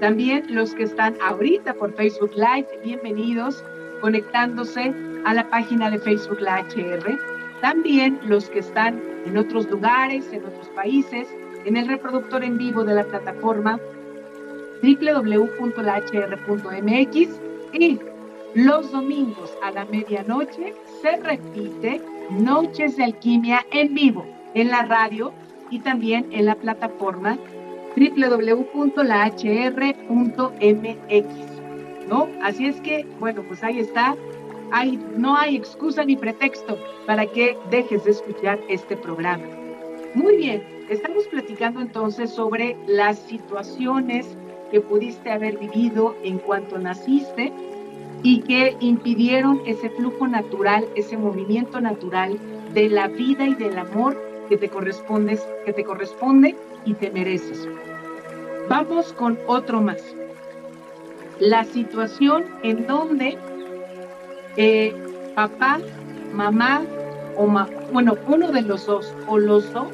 también 0.00 0.44
los 0.48 0.74
que 0.74 0.82
están 0.82 1.16
ahorita 1.22 1.74
por 1.74 1.92
Facebook 1.94 2.32
Live, 2.34 2.68
bienvenidos, 2.84 3.64
conectándose 4.00 4.94
a 5.24 5.32
la 5.34 5.48
página 5.48 5.90
de 5.90 5.98
Facebook 5.98 6.40
La 6.40 6.60
HR. 6.60 7.18
También 7.60 8.20
los 8.24 8.50
que 8.50 8.58
están 8.58 9.02
en 9.24 9.38
otros 9.38 9.68
lugares, 9.70 10.30
en 10.32 10.44
otros 10.44 10.68
países, 10.70 11.28
en 11.64 11.76
el 11.76 11.88
reproductor 11.88 12.44
en 12.44 12.58
vivo 12.58 12.84
de 12.84 12.94
la 12.94 13.04
plataforma 13.04 13.80
www.lahr.mx 14.82 15.40
y 17.72 17.98
los 18.54 18.92
domingos 18.92 19.56
a 19.62 19.70
la 19.70 19.84
medianoche 19.86 20.74
se 21.02 21.16
repite 21.16 22.00
Noches 22.30 22.96
de 22.96 23.04
Alquimia 23.04 23.64
en 23.72 23.94
vivo 23.94 24.26
en 24.54 24.68
la 24.68 24.82
radio 24.82 25.32
y 25.70 25.78
también 25.80 26.26
en 26.30 26.46
la 26.46 26.54
plataforma 26.54 27.38
www.lahr.mx. 27.96 28.86
¿No? 32.08 32.28
Así 32.42 32.66
es 32.66 32.80
que, 32.82 33.04
bueno, 33.18 33.42
pues 33.48 33.64
ahí 33.64 33.80
está. 33.80 34.14
No 35.16 35.36
hay 35.36 35.56
excusa 35.56 36.04
ni 36.04 36.16
pretexto 36.16 36.78
para 37.06 37.26
que 37.26 37.56
dejes 37.70 38.04
de 38.04 38.10
escuchar 38.12 38.60
este 38.68 38.96
programa. 38.96 39.44
Muy 40.14 40.36
bien, 40.36 40.62
estamos 40.88 41.26
platicando 41.28 41.80
entonces 41.80 42.30
sobre 42.30 42.76
las 42.86 43.18
situaciones 43.18 44.36
que 44.70 44.80
pudiste 44.80 45.30
haber 45.30 45.58
vivido 45.58 46.16
en 46.22 46.38
cuanto 46.38 46.78
naciste 46.78 47.52
y 48.22 48.40
que 48.40 48.76
impidieron 48.80 49.60
ese 49.66 49.90
flujo 49.90 50.26
natural, 50.26 50.86
ese 50.96 51.16
movimiento 51.16 51.80
natural 51.80 52.38
de 52.74 52.88
la 52.88 53.08
vida 53.08 53.46
y 53.46 53.54
del 53.54 53.78
amor 53.78 54.20
que 54.48 54.56
te 54.56 54.68
corresponde, 54.68 55.38
que 55.64 55.72
te 55.72 55.84
corresponde 55.84 56.56
y 56.84 56.94
te 56.94 57.10
mereces. 57.10 57.68
Vamos 58.68 59.12
con 59.12 59.38
otro 59.46 59.80
más. 59.80 60.02
La 61.38 61.64
situación 61.64 62.44
en 62.62 62.86
donde 62.86 63.36
eh, 64.56 64.94
papá, 65.34 65.78
mamá 66.32 66.82
o 67.36 67.46
bueno, 67.92 68.16
uno 68.26 68.50
de 68.50 68.62
los 68.62 68.86
dos 68.86 69.14
o 69.26 69.38
los 69.38 69.70
dos 69.72 69.92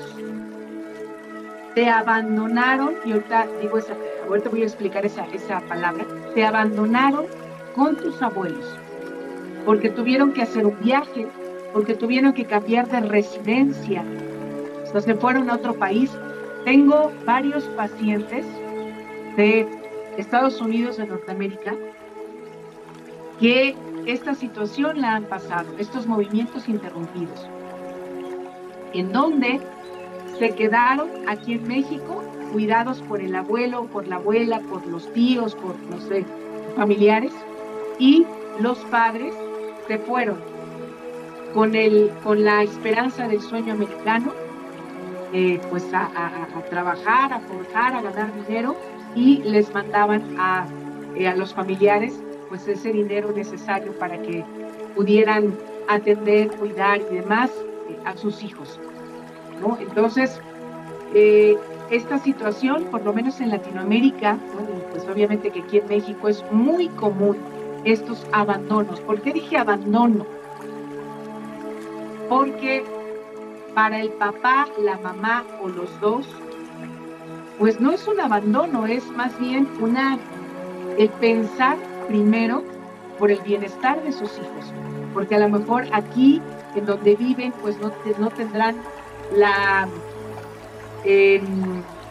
te 1.74 1.88
abandonaron, 1.88 2.94
y 3.04 3.12
ahorita 3.12 3.48
digo 3.60 3.78
esa, 3.78 3.94
ahorita 4.28 4.50
voy 4.50 4.62
a 4.62 4.66
explicar 4.66 5.06
esa, 5.06 5.26
esa 5.32 5.60
palabra, 5.62 6.04
te 6.34 6.44
abandonaron 6.44 7.26
con 7.74 7.96
tus 7.96 8.20
abuelos, 8.20 8.78
porque 9.64 9.88
tuvieron 9.88 10.32
que 10.32 10.42
hacer 10.42 10.66
un 10.66 10.78
viaje, 10.80 11.26
porque 11.72 11.94
tuvieron 11.94 12.34
que 12.34 12.44
cambiar 12.44 12.88
de 12.88 13.00
residencia, 13.00 14.04
o 14.94 15.00
se 15.00 15.14
fueron 15.14 15.50
a 15.50 15.54
otro 15.54 15.74
país. 15.74 16.10
Tengo 16.64 17.12
varios 17.24 17.64
pacientes 17.76 18.46
de 19.36 19.68
Estados 20.16 20.60
Unidos, 20.60 20.96
de 20.96 21.06
Norteamérica, 21.06 21.74
que 23.40 23.74
esta 24.06 24.34
situación 24.34 25.00
la 25.00 25.16
han 25.16 25.24
pasado, 25.24 25.68
estos 25.78 26.06
movimientos 26.06 26.68
interrumpidos, 26.68 27.46
en 28.92 29.12
donde 29.12 29.60
se 30.38 30.50
quedaron 30.54 31.08
aquí 31.28 31.54
en 31.54 31.66
México 31.66 32.22
cuidados 32.52 33.00
por 33.02 33.20
el 33.20 33.34
abuelo, 33.34 33.86
por 33.86 34.06
la 34.06 34.16
abuela, 34.16 34.60
por 34.60 34.86
los 34.86 35.10
tíos, 35.12 35.54
por, 35.54 35.74
no 35.90 36.00
sé, 36.00 36.24
familiares, 36.76 37.32
y 37.98 38.26
los 38.60 38.78
padres 38.86 39.34
se 39.88 39.98
fueron 39.98 40.36
con, 41.54 41.74
el, 41.74 42.10
con 42.22 42.44
la 42.44 42.62
esperanza 42.62 43.28
del 43.28 43.40
sueño 43.40 43.72
americano, 43.72 44.32
eh, 45.32 45.60
pues 45.70 45.84
a, 45.94 46.10
trabajar, 46.68 47.32
a 47.32 47.40
forjar, 47.40 47.94
a 47.94 48.02
ganar 48.02 48.30
dinero, 48.46 48.76
y 49.14 49.38
les 49.42 49.72
mandaban 49.72 50.36
a, 50.38 50.66
eh, 51.16 51.26
a 51.26 51.34
los 51.34 51.54
familiares 51.54 52.18
pues 52.48 52.68
ese 52.68 52.92
dinero 52.92 53.32
necesario 53.32 53.92
para 53.92 54.20
que 54.20 54.44
pudieran 54.94 55.54
atender, 55.88 56.50
cuidar 56.50 57.00
y 57.00 57.14
demás 57.14 57.50
eh, 57.88 57.96
a 58.04 58.16
sus 58.16 58.42
hijos. 58.42 58.78
¿no? 59.60 59.78
Entonces, 59.80 60.40
esta 61.90 62.18
situación, 62.18 62.84
por 62.90 63.04
lo 63.04 63.12
menos 63.12 63.40
en 63.40 63.50
Latinoamérica, 63.50 64.38
bueno, 64.54 64.68
pues 64.90 65.06
obviamente 65.08 65.50
que 65.50 65.60
aquí 65.60 65.78
en 65.78 65.88
México 65.88 66.28
es 66.28 66.44
muy 66.50 66.88
común 66.88 67.36
estos 67.84 68.26
abandonos. 68.32 69.00
¿Por 69.00 69.20
qué 69.20 69.32
dije 69.32 69.56
abandono? 69.56 70.26
Porque 72.28 72.84
para 73.74 74.00
el 74.00 74.10
papá, 74.10 74.68
la 74.78 74.98
mamá 74.98 75.44
o 75.62 75.68
los 75.68 76.00
dos, 76.00 76.26
pues 77.58 77.80
no 77.80 77.92
es 77.92 78.06
un 78.06 78.20
abandono, 78.20 78.86
es 78.86 79.06
más 79.10 79.38
bien 79.38 79.68
una 79.80 80.18
el 80.98 81.08
pensar 81.08 81.76
primero 82.08 82.62
por 83.18 83.30
el 83.30 83.40
bienestar 83.40 84.02
de 84.02 84.12
sus 84.12 84.30
hijos, 84.32 84.72
porque 85.14 85.36
a 85.36 85.38
lo 85.38 85.48
mejor 85.48 85.86
aquí 85.92 86.40
en 86.74 86.86
donde 86.86 87.16
viven, 87.16 87.52
pues 87.62 87.78
no, 87.78 87.92
no 88.18 88.30
tendrán 88.30 88.76
la 89.34 89.88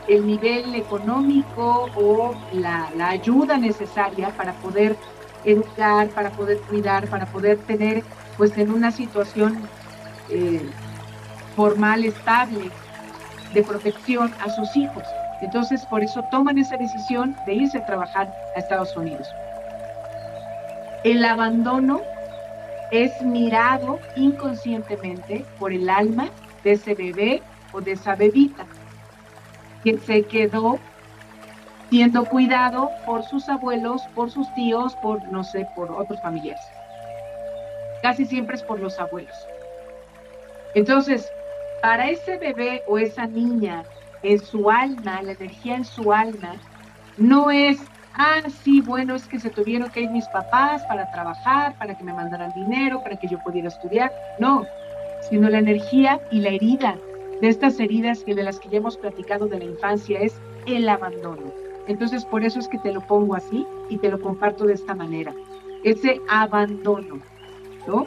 el 0.07 0.27
nivel 0.27 0.75
económico 0.75 1.89
o 1.95 2.35
la, 2.53 2.89
ayuda 3.07 3.57
necesaria 3.57 4.29
para 4.35 4.53
poder 4.53 4.95
educar, 5.45 6.09
para 6.09 6.31
poder 6.31 6.59
cuidar, 6.61 7.07
para 7.07 7.25
poder 7.27 7.57
tener 7.59 8.03
pues 8.37 8.57
en 8.57 8.71
una 8.71 8.91
situación 8.91 9.57
eh, 10.29 10.61
formal, 11.55 12.05
estable, 12.05 12.71
de 13.53 13.63
protección 13.63 14.33
a 14.39 14.49
sus 14.49 14.75
hijos. 14.75 15.03
Entonces, 15.41 15.85
por 15.85 16.03
eso 16.03 16.23
toman 16.31 16.57
esa 16.57 16.77
decisión 16.77 17.35
de 17.45 17.53
irse 17.55 17.79
a 17.79 17.85
trabajar 17.85 18.31
a 18.55 18.59
Estados 18.59 18.95
Unidos. 18.95 19.27
El 21.03 21.25
abandono 21.25 22.01
es 22.91 23.21
mirado 23.21 23.99
inconscientemente 24.15 25.45
por 25.57 25.73
el 25.73 25.89
alma 25.89 26.29
de 26.63 26.73
ese 26.73 26.93
bebé 26.93 27.41
o 27.73 27.81
de 27.81 27.93
esa 27.93 28.15
bebita 28.15 28.65
que 29.83 29.97
se 29.97 30.23
quedó 30.23 30.77
siendo 31.89 32.23
cuidado 32.25 32.91
por 33.05 33.23
sus 33.23 33.49
abuelos, 33.49 34.01
por 34.15 34.29
sus 34.29 34.53
tíos, 34.53 34.95
por, 34.97 35.23
no 35.31 35.43
sé, 35.43 35.67
por 35.75 35.91
otros 35.91 36.21
familiares. 36.21 36.63
Casi 38.01 38.25
siempre 38.25 38.55
es 38.55 38.63
por 38.63 38.79
los 38.79 38.99
abuelos. 38.99 39.35
Entonces, 40.73 41.29
para 41.81 42.09
ese 42.09 42.37
bebé 42.37 42.83
o 42.87 42.97
esa 42.97 43.25
niña, 43.25 43.83
en 44.23 44.39
su 44.39 44.69
alma, 44.69 45.21
la 45.21 45.31
energía 45.31 45.75
en 45.75 45.85
su 45.85 46.13
alma, 46.13 46.55
no 47.17 47.49
es, 47.49 47.79
ah, 48.13 48.41
sí, 48.63 48.81
bueno, 48.81 49.15
es 49.15 49.27
que 49.27 49.39
se 49.39 49.49
tuvieron 49.49 49.89
que 49.89 50.01
ir 50.01 50.09
mis 50.09 50.27
papás 50.27 50.83
para 50.85 51.11
trabajar, 51.11 51.75
para 51.77 51.97
que 51.97 52.03
me 52.03 52.13
mandaran 52.13 52.51
dinero, 52.53 53.01
para 53.03 53.15
que 53.15 53.27
yo 53.27 53.39
pudiera 53.39 53.67
estudiar. 53.67 54.11
No, 54.39 54.65
sino 55.29 55.49
la 55.49 55.59
energía 55.59 56.19
y 56.31 56.39
la 56.39 56.49
herida 56.49 56.97
de 57.41 57.47
estas 57.47 57.79
heridas 57.79 58.23
que 58.23 58.35
de 58.35 58.43
las 58.43 58.59
que 58.59 58.69
ya 58.69 58.77
hemos 58.77 58.97
platicado 58.97 59.47
de 59.47 59.59
la 59.59 59.65
infancia 59.65 60.19
es 60.19 60.39
el 60.67 60.87
abandono. 60.87 61.51
Entonces, 61.87 62.23
por 62.25 62.43
eso 62.43 62.59
es 62.59 62.67
que 62.67 62.77
te 62.77 62.93
lo 62.93 63.01
pongo 63.01 63.35
así 63.35 63.65
y 63.89 63.97
te 63.97 64.09
lo 64.09 64.21
comparto 64.21 64.65
de 64.65 64.73
esta 64.73 64.93
manera. 64.93 65.33
Ese 65.83 66.21
abandono, 66.29 67.19
¿no? 67.87 68.05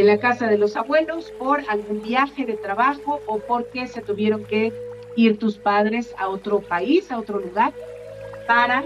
En 0.00 0.06
la 0.06 0.18
casa 0.18 0.46
de 0.46 0.56
los 0.56 0.76
abuelos 0.76 1.30
por 1.38 1.62
algún 1.68 2.02
viaje 2.02 2.46
de 2.46 2.56
trabajo 2.56 3.20
o 3.26 3.38
porque 3.38 3.86
se 3.86 4.00
tuvieron 4.00 4.44
que 4.44 4.72
ir 5.16 5.38
tus 5.38 5.58
padres 5.58 6.14
a 6.16 6.28
otro 6.28 6.60
país, 6.60 7.10
a 7.10 7.18
otro 7.18 7.38
lugar, 7.38 7.72
para 8.46 8.84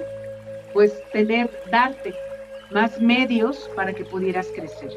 pues 0.73 0.93
tener, 1.13 1.51
darte 1.71 2.15
más 2.71 3.01
medios 3.01 3.71
para 3.77 3.93
que 3.93 4.05
pudieras 4.05 4.49
crecer. 4.55 4.91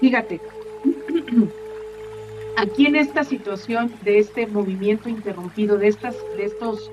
Fíjate, 0.00 0.40
aquí 2.56 2.86
en 2.86 2.96
esta 2.96 3.22
situación 3.22 3.94
de 4.02 4.18
este 4.18 4.46
movimiento 4.48 5.08
interrumpido, 5.08 5.78
de, 5.78 5.88
estas, 5.88 6.16
de 6.36 6.46
estos, 6.46 6.90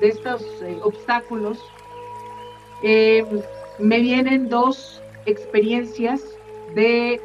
de 0.00 0.08
estos 0.08 0.42
eh, 0.62 0.78
obstáculos, 0.82 1.58
eh, 2.82 3.24
me 3.78 4.00
vienen 4.00 4.48
dos 4.48 5.00
experiencias 5.24 6.22
de 6.74 7.20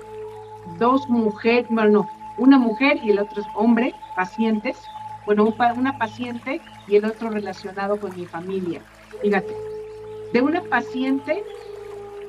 dos 0.78 1.08
mujeres, 1.10 1.67
bueno, 1.69 2.08
una 2.38 2.58
mujer 2.58 2.99
y 3.04 3.12
el 3.12 3.19
otro 3.19 3.41
es 3.41 3.47
hombre, 3.56 3.93
pacientes, 4.15 4.78
bueno, 5.26 5.54
una 5.76 5.97
paciente 5.97 6.62
y 6.88 6.95
el 6.95 7.06
otro 7.06 7.30
relacionado 7.30 7.99
con 7.99 8.15
mi 8.15 8.26
familia. 8.26 8.82
Fíjate, 9.21 9.56
de 10.34 10.41
una 10.41 10.62
paciente, 10.63 11.43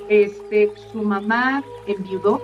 este, 0.09 0.73
su 0.93 1.03
mamá 1.03 1.65
enviudó 1.87 2.41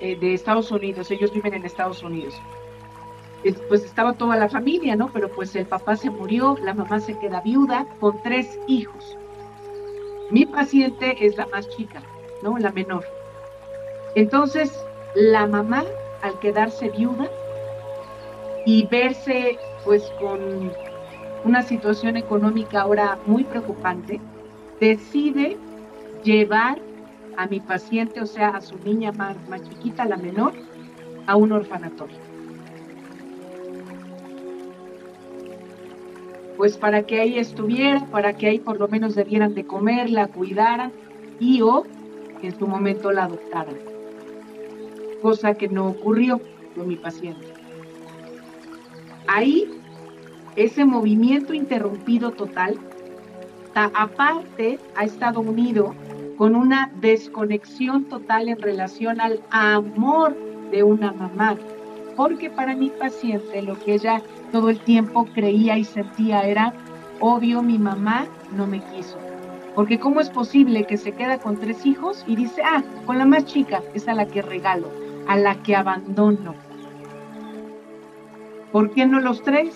eh, 0.00 0.16
de 0.16 0.34
Estados 0.34 0.70
Unidos, 0.70 1.10
ellos 1.10 1.32
viven 1.32 1.54
en 1.54 1.64
Estados 1.64 2.02
Unidos. 2.02 2.34
Pues 3.68 3.84
estaba 3.84 4.12
toda 4.14 4.36
la 4.36 4.48
familia, 4.48 4.96
¿no? 4.96 5.10
Pero 5.12 5.28
pues 5.28 5.54
el 5.54 5.66
papá 5.66 5.96
se 5.96 6.10
murió, 6.10 6.56
la 6.62 6.74
mamá 6.74 7.00
se 7.00 7.18
queda 7.18 7.40
viuda 7.40 7.86
con 8.00 8.20
tres 8.22 8.58
hijos. 8.66 9.16
Mi 10.30 10.44
paciente 10.44 11.24
es 11.24 11.36
la 11.36 11.46
más 11.46 11.68
chica, 11.70 12.02
¿no? 12.42 12.58
La 12.58 12.72
menor. 12.72 13.04
Entonces, 14.14 14.84
la 15.14 15.46
mamá, 15.46 15.84
al 16.22 16.38
quedarse 16.40 16.90
viuda 16.90 17.28
y 18.66 18.86
verse 18.86 19.58
pues 19.84 20.02
con 20.20 20.72
una 21.44 21.62
situación 21.62 22.16
económica 22.16 22.82
ahora 22.82 23.18
muy 23.26 23.44
preocupante, 23.44 24.20
decide 24.80 25.56
llevar 26.24 26.78
a 27.36 27.46
mi 27.46 27.60
paciente, 27.60 28.20
o 28.20 28.26
sea, 28.26 28.48
a 28.48 28.60
su 28.60 28.76
niña 28.78 29.12
más, 29.12 29.36
más 29.48 29.62
chiquita, 29.62 30.04
la 30.04 30.16
menor, 30.16 30.52
a 31.26 31.36
un 31.36 31.52
orfanatorio. 31.52 32.16
Pues 36.56 36.76
para 36.76 37.02
que 37.02 37.20
ahí 37.20 37.38
estuviera, 37.38 38.04
para 38.06 38.32
que 38.32 38.48
ahí 38.48 38.58
por 38.58 38.80
lo 38.80 38.88
menos 38.88 39.14
debieran 39.14 39.54
de 39.54 39.64
comer, 39.64 40.10
la 40.10 40.26
cuidaran 40.26 40.92
y 41.38 41.62
o 41.62 41.84
en 42.42 42.58
su 42.58 42.66
momento 42.66 43.12
la 43.12 43.24
adoptaran. 43.24 43.97
Cosa 45.22 45.54
que 45.54 45.68
no 45.68 45.88
ocurrió 45.88 46.40
con 46.74 46.88
mi 46.88 46.96
paciente. 46.96 47.46
Ahí, 49.26 49.68
ese 50.56 50.84
movimiento 50.84 51.52
interrumpido 51.52 52.30
total, 52.32 52.78
aparte 53.74 54.78
ha 54.96 55.04
estado 55.04 55.40
unido 55.40 55.94
con 56.36 56.54
una 56.54 56.90
desconexión 57.00 58.04
total 58.04 58.48
en 58.48 58.60
relación 58.60 59.20
al 59.20 59.40
amor 59.50 60.36
de 60.70 60.82
una 60.82 61.12
mamá. 61.12 61.56
Porque 62.16 62.50
para 62.50 62.74
mi 62.74 62.90
paciente 62.90 63.62
lo 63.62 63.78
que 63.78 63.94
ella 63.94 64.22
todo 64.50 64.70
el 64.70 64.80
tiempo 64.80 65.26
creía 65.34 65.78
y 65.78 65.84
sentía 65.84 66.42
era, 66.42 66.72
obvio, 67.20 67.62
mi 67.62 67.78
mamá 67.78 68.26
no 68.56 68.66
me 68.66 68.80
quiso. 68.80 69.18
Porque 69.74 70.00
¿cómo 70.00 70.20
es 70.20 70.30
posible 70.30 70.84
que 70.84 70.96
se 70.96 71.12
queda 71.12 71.38
con 71.38 71.56
tres 71.56 71.86
hijos 71.86 72.24
y 72.26 72.34
dice, 72.34 72.62
ah, 72.64 72.82
con 73.06 73.18
la 73.18 73.24
más 73.24 73.44
chica 73.44 73.82
es 73.94 74.08
a 74.08 74.14
la 74.14 74.26
que 74.26 74.42
regalo, 74.42 74.90
a 75.28 75.36
la 75.36 75.62
que 75.62 75.76
abandono? 75.76 76.54
¿Por 78.72 78.90
qué 78.90 79.06
no 79.06 79.20
los 79.20 79.42
tres? 79.42 79.74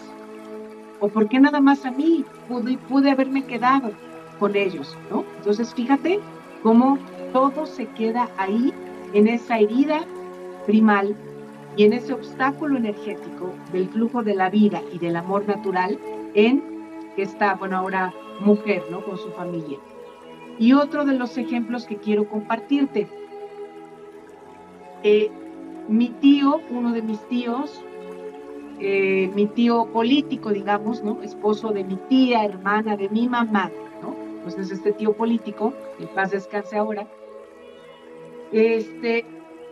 ¿O 1.01 1.09
por 1.09 1.29
qué 1.29 1.39
nada 1.39 1.61
más 1.61 1.87
a 1.87 1.91
mí? 1.91 2.25
Pude, 2.49 2.77
pude 2.77 3.11
haberme 3.11 3.45
quedado 3.45 3.93
con 4.39 4.57
ellos, 4.57 4.99
¿no? 5.11 5.25
Entonces, 5.39 5.73
fíjate 5.75 6.21
cómo 6.63 6.99
todo 7.33 7.67
se 7.67 7.87
queda 7.87 8.29
ahí, 8.37 8.73
en 9.15 9.29
esa 9.29 9.59
herida 9.59 10.01
primal 10.67 11.15
y 11.77 11.85
en 11.85 11.93
ese 11.93 12.13
obstáculo 12.13 12.77
energético 12.77 13.53
del 13.73 13.89
flujo 13.89 14.23
de 14.23 14.35
la 14.35 14.49
vida 14.51 14.81
y 14.93 14.99
del 14.99 15.17
amor 15.17 15.47
natural 15.47 15.99
en 16.35 16.63
esta, 17.17 17.55
bueno, 17.55 17.77
ahora 17.77 18.13
mujer, 18.41 18.83
¿no? 18.91 19.05
Con 19.05 19.19
su 19.19 19.31
familia. 19.33 19.79
Y 20.59 20.73
otro 20.73 21.05
de 21.05 21.15
los 21.15 21.37
ejemplos 21.37 21.87
que 21.87 21.97
quiero 21.97 22.29
compartirte. 22.29 23.09
Eh, 25.03 25.31
mi 25.89 26.11
tío, 26.11 26.61
uno 26.71 26.93
de 26.93 27.03
mis 27.03 27.21
tíos, 27.29 27.83
eh, 28.81 29.31
mi 29.35 29.47
tío 29.47 29.87
político, 29.87 30.51
digamos, 30.51 31.03
¿no? 31.03 31.23
Esposo 31.23 31.71
de 31.71 31.85
mi 31.85 31.97
tía, 32.09 32.45
hermana 32.45 32.97
de 32.97 33.09
mi 33.09 33.29
mamá, 33.29 33.71
¿no? 34.03 34.15
Pues 34.43 34.59
es 34.59 34.71
este 34.71 34.93
tío 34.93 35.13
político, 35.13 35.73
en 35.99 36.09
paz 36.09 36.31
descanse 36.31 36.77
ahora. 36.77 37.07
Este, 38.53 39.25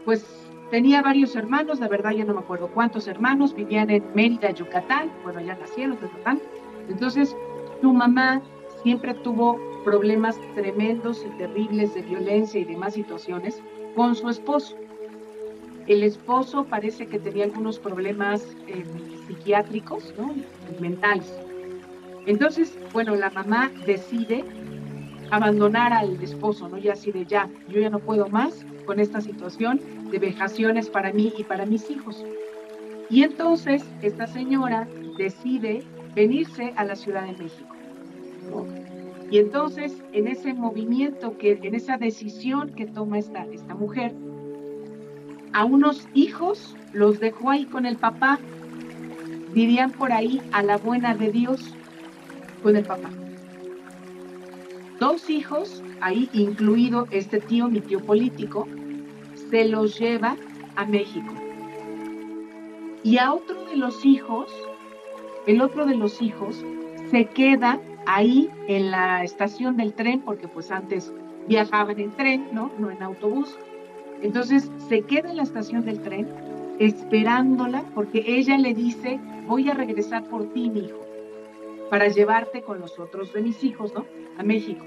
pues 0.05 0.51
Tenía 0.71 1.03
varios 1.03 1.35
hermanos, 1.35 1.81
la 1.81 1.89
verdad 1.89 2.13
ya 2.13 2.25
no 2.25 2.33
me 2.33 2.41
acuerdo 2.41 2.69
cuántos 2.69 3.09
hermanos, 3.09 3.55
vivían 3.55 3.91
en 3.91 4.05
Mérida, 4.15 4.53
Yucatán, 4.53 5.11
bueno, 5.25 5.41
ya 5.41 5.57
nacieron, 5.57 5.99
Yucatán. 6.01 6.41
Entonces, 6.89 7.37
su 7.81 7.93
mamá 7.93 8.41
siempre 8.85 9.15
tuvo 9.15 9.59
problemas 9.85 10.39
tremendos 10.55 11.27
y 11.27 11.39
terribles 11.39 11.95
de 11.95 12.03
violencia 12.03 12.61
y 12.61 12.65
demás 12.65 12.95
situaciones 12.95 13.61
con 13.97 14.15
su 14.15 14.29
esposo. 14.29 14.77
El 15.91 16.05
esposo 16.05 16.67
parece 16.67 17.09
que 17.09 17.19
tenía 17.19 17.47
algunos 17.47 17.81
problemas 17.81 18.47
eh, 18.69 18.85
psiquiátricos, 19.27 20.15
¿no? 20.17 20.37
mentales. 20.81 21.37
Entonces, 22.27 22.79
bueno, 22.93 23.17
la 23.17 23.29
mamá 23.31 23.73
decide 23.87 24.45
abandonar 25.33 25.93
al 25.93 26.23
esposo, 26.23 26.69
¿no? 26.69 26.79
Ya 26.79 26.93
así 26.93 27.11
de 27.11 27.25
ya, 27.27 27.51
yo 27.69 27.81
ya 27.81 27.91
no 27.91 27.99
puedo 27.99 28.29
más 28.29 28.65
con 28.87 29.01
esta 29.01 29.21
situación, 29.21 29.81
de 30.13 30.21
vejaciones 30.21 30.89
para 30.89 31.13
mí 31.13 31.33
y 31.37 31.43
para 31.43 31.67
mis 31.67 31.91
hijos. 31.91 32.25
Y 33.09 33.25
entonces 33.25 33.83
esta 34.01 34.29
señora 34.29 34.87
decide 35.19 35.83
venirse 36.15 36.73
a 36.77 36.85
la 36.85 36.95
Ciudad 36.95 37.25
de 37.25 37.33
México. 37.33 37.75
Y 39.29 39.39
entonces 39.39 40.01
en 40.13 40.29
ese 40.29 40.55
movimiento, 40.55 41.37
que, 41.37 41.59
en 41.61 41.75
esa 41.75 41.97
decisión 41.99 42.71
que 42.77 42.87
toma 42.87 43.19
esta, 43.19 43.45
esta 43.47 43.75
mujer, 43.75 44.15
a 45.53 45.65
unos 45.65 46.09
hijos 46.15 46.77
los 46.93 47.21
dejó 47.21 47.51
ahí 47.51 47.65
con 47.65 47.87
el 47.87 47.97
papá, 47.97 48.39
dirían 49.55 49.91
por 49.91 50.13
ahí 50.13 50.41
a 50.53 50.63
la 50.63 50.77
buena 50.77 51.15
de 51.15 51.31
Dios 51.31 51.75
con 52.63 52.77
el 52.77 52.85
papá. 52.85 53.11
Dos 54.99 55.31
hijos, 55.31 55.83
ahí 56.01 56.29
incluido 56.33 57.07
este 57.11 57.41
tío, 57.41 57.69
mi 57.69 57.81
tío 57.81 58.01
político, 58.01 58.69
se 59.51 59.65
los 59.67 59.99
lleva 59.99 60.37
a 60.77 60.85
México. 60.85 61.33
Y 63.03 63.19
a 63.19 63.33
otro 63.33 63.65
de 63.65 63.77
los 63.77 64.05
hijos, 64.05 64.53
el 65.47 65.63
otro 65.63 65.87
de 65.87 65.97
los 65.97 66.21
hijos, 66.21 66.63
se 67.11 67.25
queda 67.27 67.81
ahí 68.07 68.51
en 68.69 68.91
la 68.91 69.25
estación 69.25 69.77
del 69.77 69.95
tren, 69.95 70.21
porque 70.21 70.49
pues 70.49 70.71
antes 70.71 71.13
viajaban 71.49 71.99
en 71.99 72.11
tren, 72.13 72.49
¿no? 72.53 72.71
No 72.79 72.91
en 72.91 73.03
autobús. 73.03 73.57
Entonces 74.23 74.71
se 74.89 75.03
queda 75.03 75.31
en 75.31 75.37
la 75.37 75.43
estación 75.43 75.85
del 75.85 76.01
tren 76.01 76.29
esperándola 76.79 77.85
porque 77.95 78.25
ella 78.27 78.57
le 78.59 78.75
dice, 78.75 79.21
voy 79.47 79.69
a 79.69 79.75
regresar 79.75 80.25
por 80.25 80.53
ti, 80.53 80.71
mi 80.71 80.81
hijo, 80.81 81.07
para 81.91 82.09
llevarte 82.09 82.63
con 82.63 82.81
los 82.81 82.99
otros 82.99 83.33
de 83.33 83.43
mis 83.43 83.63
hijos, 83.65 83.93
¿no? 83.95 84.07
A 84.39 84.43
México. 84.43 84.85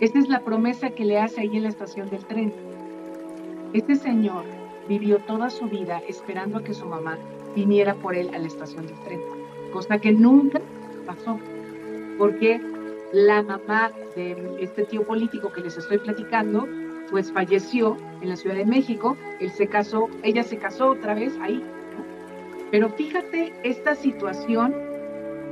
Esta 0.00 0.18
es 0.18 0.28
la 0.28 0.40
promesa 0.40 0.90
que 0.90 1.04
le 1.04 1.18
hace 1.18 1.42
ahí 1.42 1.56
en 1.56 1.62
la 1.62 1.68
estación 1.68 2.08
del 2.10 2.24
tren. 2.24 2.52
Este 3.72 3.96
señor 3.96 4.44
vivió 4.88 5.18
toda 5.18 5.50
su 5.50 5.66
vida 5.66 6.02
esperando 6.08 6.58
a 6.58 6.64
que 6.64 6.74
su 6.74 6.86
mamá 6.86 7.18
viniera 7.54 7.94
por 7.94 8.14
él 8.14 8.30
a 8.34 8.38
la 8.38 8.46
estación 8.46 8.86
del 8.86 8.98
tren, 9.00 9.20
cosa 9.72 9.98
que 9.98 10.12
nunca 10.12 10.60
pasó, 11.06 11.38
porque 12.18 12.60
la 13.12 13.42
mamá 13.42 13.90
de 14.16 14.56
este 14.60 14.84
tío 14.84 15.04
político 15.04 15.52
que 15.52 15.60
les 15.60 15.76
estoy 15.76 15.98
platicando, 15.98 16.66
pues 17.10 17.32
falleció 17.32 17.96
en 18.20 18.28
la 18.28 18.36
Ciudad 18.36 18.56
de 18.56 18.66
México, 18.66 19.16
él 19.40 19.50
se 19.50 19.66
casó, 19.66 20.08
ella 20.22 20.42
se 20.42 20.58
casó 20.58 20.90
otra 20.90 21.14
vez 21.14 21.36
ahí. 21.40 21.64
Pero 22.70 22.88
fíjate 22.90 23.52
esta 23.62 23.94
situación 23.94 24.74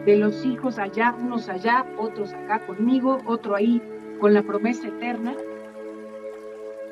de 0.07 0.17
los 0.17 0.45
hijos 0.45 0.79
allá, 0.79 1.15
unos 1.19 1.49
allá, 1.49 1.85
otros 1.99 2.33
acá 2.33 2.61
conmigo, 2.67 3.21
otro 3.27 3.57
ahí 3.57 3.83
con 4.21 4.35
la 4.35 4.43
promesa 4.43 4.89
eterna, 4.89 5.35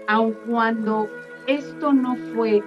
aun 0.06 0.36
cuando 0.46 1.08
esto 1.46 1.92
no 1.92 2.16
fue 2.34 2.62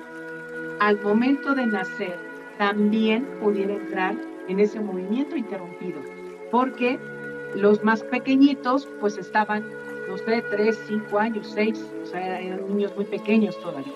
al 0.80 1.00
momento 1.02 1.54
de 1.54 1.68
nacer, 1.68 2.18
también 2.58 3.26
pudiera 3.42 3.74
entrar 3.74 4.16
en 4.48 4.60
ese 4.60 4.80
movimiento 4.80 5.36
interrumpido, 5.36 6.02
porque 6.52 7.00
los 7.56 7.84
más 7.84 8.04
pequeñitos 8.04 8.88
pues 9.00 9.18
estaban, 9.18 9.66
no 10.10 10.18
sé, 10.18 10.44
tres, 10.50 10.80
cinco 10.88 11.20
años, 11.20 11.52
seis, 11.54 11.80
o 12.02 12.06
sea, 12.06 12.42
eran 12.42 12.68
niños 12.68 12.96
muy 12.96 13.06
pequeños 13.06 13.58
todavía. 13.62 13.94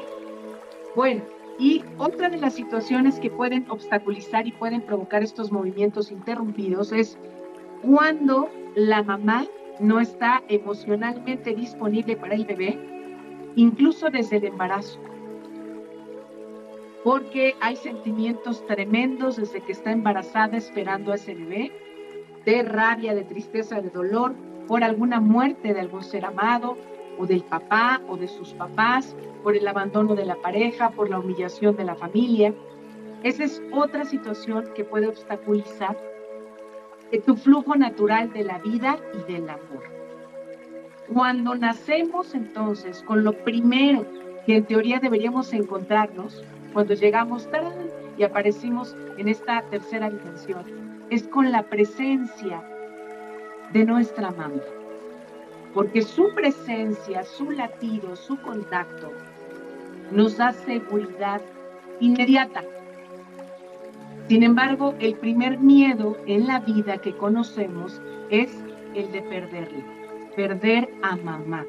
Bueno, 0.96 1.24
y 1.60 1.84
otra 1.98 2.30
de 2.30 2.38
las 2.38 2.54
situaciones 2.54 3.20
que 3.20 3.30
pueden 3.30 3.70
obstaculizar 3.70 4.48
y 4.48 4.52
pueden 4.52 4.82
provocar 4.82 5.24
estos 5.24 5.52
movimientos 5.52 6.12
interrumpidos 6.12 6.92
es 6.92 7.18
cuando 7.82 8.50
la 8.76 9.04
mamá 9.04 9.46
no 9.80 10.00
está 10.00 10.44
emocionalmente 10.48 11.54
disponible 11.54 12.16
para 12.16 12.36
el 12.36 12.46
bebé 12.46 12.80
incluso 13.56 14.10
desde 14.10 14.38
el 14.38 14.46
embarazo. 14.46 15.00
Porque 17.04 17.56
hay 17.60 17.76
sentimientos 17.76 18.66
tremendos 18.66 19.36
desde 19.36 19.62
que 19.62 19.74
está 19.74 19.92
embarazada 19.92 20.58
esperando 20.58 21.12
a 21.12 21.16
ese 21.16 21.34
bebé, 21.36 21.72
de 22.46 22.64
rabia, 22.64 23.14
de 23.14 23.24
tristeza, 23.24 23.82
de 23.82 23.90
dolor, 23.90 24.34
por 24.68 24.84
alguna 24.84 25.20
muerte 25.20 25.74
de 25.74 25.80
algún 25.80 26.04
ser 26.04 26.26
amado, 26.26 26.78
o 27.18 27.26
del 27.26 27.44
papá 27.44 28.02
o 28.08 28.18
de 28.18 28.28
sus 28.28 28.54
papás, 28.54 29.16
por 29.44 29.56
el 29.56 29.68
abandono 29.68 30.16
de 30.16 30.26
la 30.26 30.36
pareja, 30.36 30.90
por 30.90 31.10
la 31.10 31.20
humillación 31.20 31.76
de 31.76 31.84
la 31.84 31.96
familia. 31.96 32.54
Esa 33.24 33.44
es 33.44 33.62
otra 33.72 34.06
situación 34.06 34.70
que 34.76 34.84
puede 34.84 35.08
obstaculizar 35.08 35.98
tu 37.20 37.36
flujo 37.36 37.76
natural 37.76 38.34
de 38.34 38.44
la 38.44 38.58
vida 38.60 38.98
y 39.14 39.32
del 39.32 39.50
amor. 39.50 39.84
Cuando 41.12 41.54
nacemos 41.56 42.34
entonces 42.34 43.04
con 43.04 43.24
lo 43.24 43.34
primero 43.44 44.06
que 44.46 44.58
en 44.58 44.66
teoría 44.66 45.00
deberíamos 45.00 45.54
encontrarnos, 45.54 46.44
cuando 46.74 46.96
llegamos 46.96 47.48
y 48.18 48.24
aparecimos 48.24 48.96
en 49.18 49.28
esta 49.28 49.62
tercera 49.70 50.10
dimensión, 50.10 50.64
es 51.10 51.28
con 51.28 51.52
la 51.52 51.64
presencia 51.64 52.64
de 53.74 53.86
nuestra 53.86 54.32
madre. 54.32 54.64
Porque 55.74 56.04
su 56.04 56.34
presencia, 56.36 57.24
su 57.24 57.52
latido, 57.52 58.16
su 58.16 58.40
contacto, 58.42 59.12
nos 60.12 60.38
da 60.38 60.54
seguridad 60.54 61.42
inmediata. 62.00 62.64
Sin 64.28 64.44
embargo, 64.44 64.94
el 65.00 65.16
primer 65.16 65.60
miedo 65.60 66.16
en 66.28 66.48
la 66.48 66.60
vida 66.60 67.00
que 67.00 67.18
conocemos 67.18 68.00
es 68.30 68.64
el 68.94 69.12
de 69.12 69.22
perderle, 69.24 69.84
perder 70.36 70.90
a 71.02 71.16
mamá. 71.18 71.66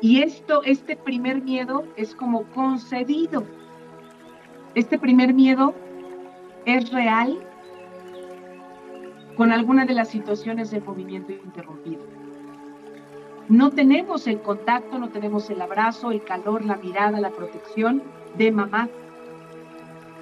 Y 0.00 0.22
esto, 0.22 0.62
este 0.64 0.96
primer 0.96 1.42
miedo 1.42 1.84
es 1.96 2.14
como 2.14 2.44
concedido. 2.54 3.44
Este 4.74 4.98
primer 4.98 5.32
miedo 5.34 5.74
es 6.64 6.90
real 6.90 7.38
con 9.36 9.52
alguna 9.52 9.84
de 9.84 9.94
las 9.94 10.08
situaciones 10.08 10.70
del 10.70 10.84
movimiento 10.84 11.32
interrumpido. 11.32 12.02
No 13.48 13.70
tenemos 13.70 14.26
el 14.26 14.40
contacto, 14.40 14.98
no 14.98 15.10
tenemos 15.10 15.50
el 15.50 15.60
abrazo, 15.60 16.10
el 16.10 16.22
calor, 16.22 16.64
la 16.64 16.76
mirada, 16.76 17.20
la 17.20 17.30
protección 17.30 18.02
de 18.38 18.50
mamá 18.52 18.88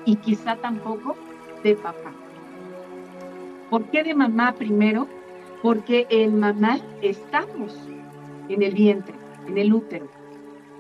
y 0.04 0.16
quizá 0.16 0.56
tampoco 0.56 1.16
de 1.62 1.76
papá. 1.76 2.12
¿Por 3.70 3.84
qué 3.84 4.02
de 4.02 4.14
mamá 4.14 4.52
primero? 4.52 5.06
Porque 5.62 6.06
en 6.10 6.40
mamá 6.40 6.78
estamos 7.00 7.78
en 8.48 8.62
el 8.62 8.74
vientre, 8.74 9.14
en 9.46 9.56
el 9.56 9.72
útero. 9.72 10.08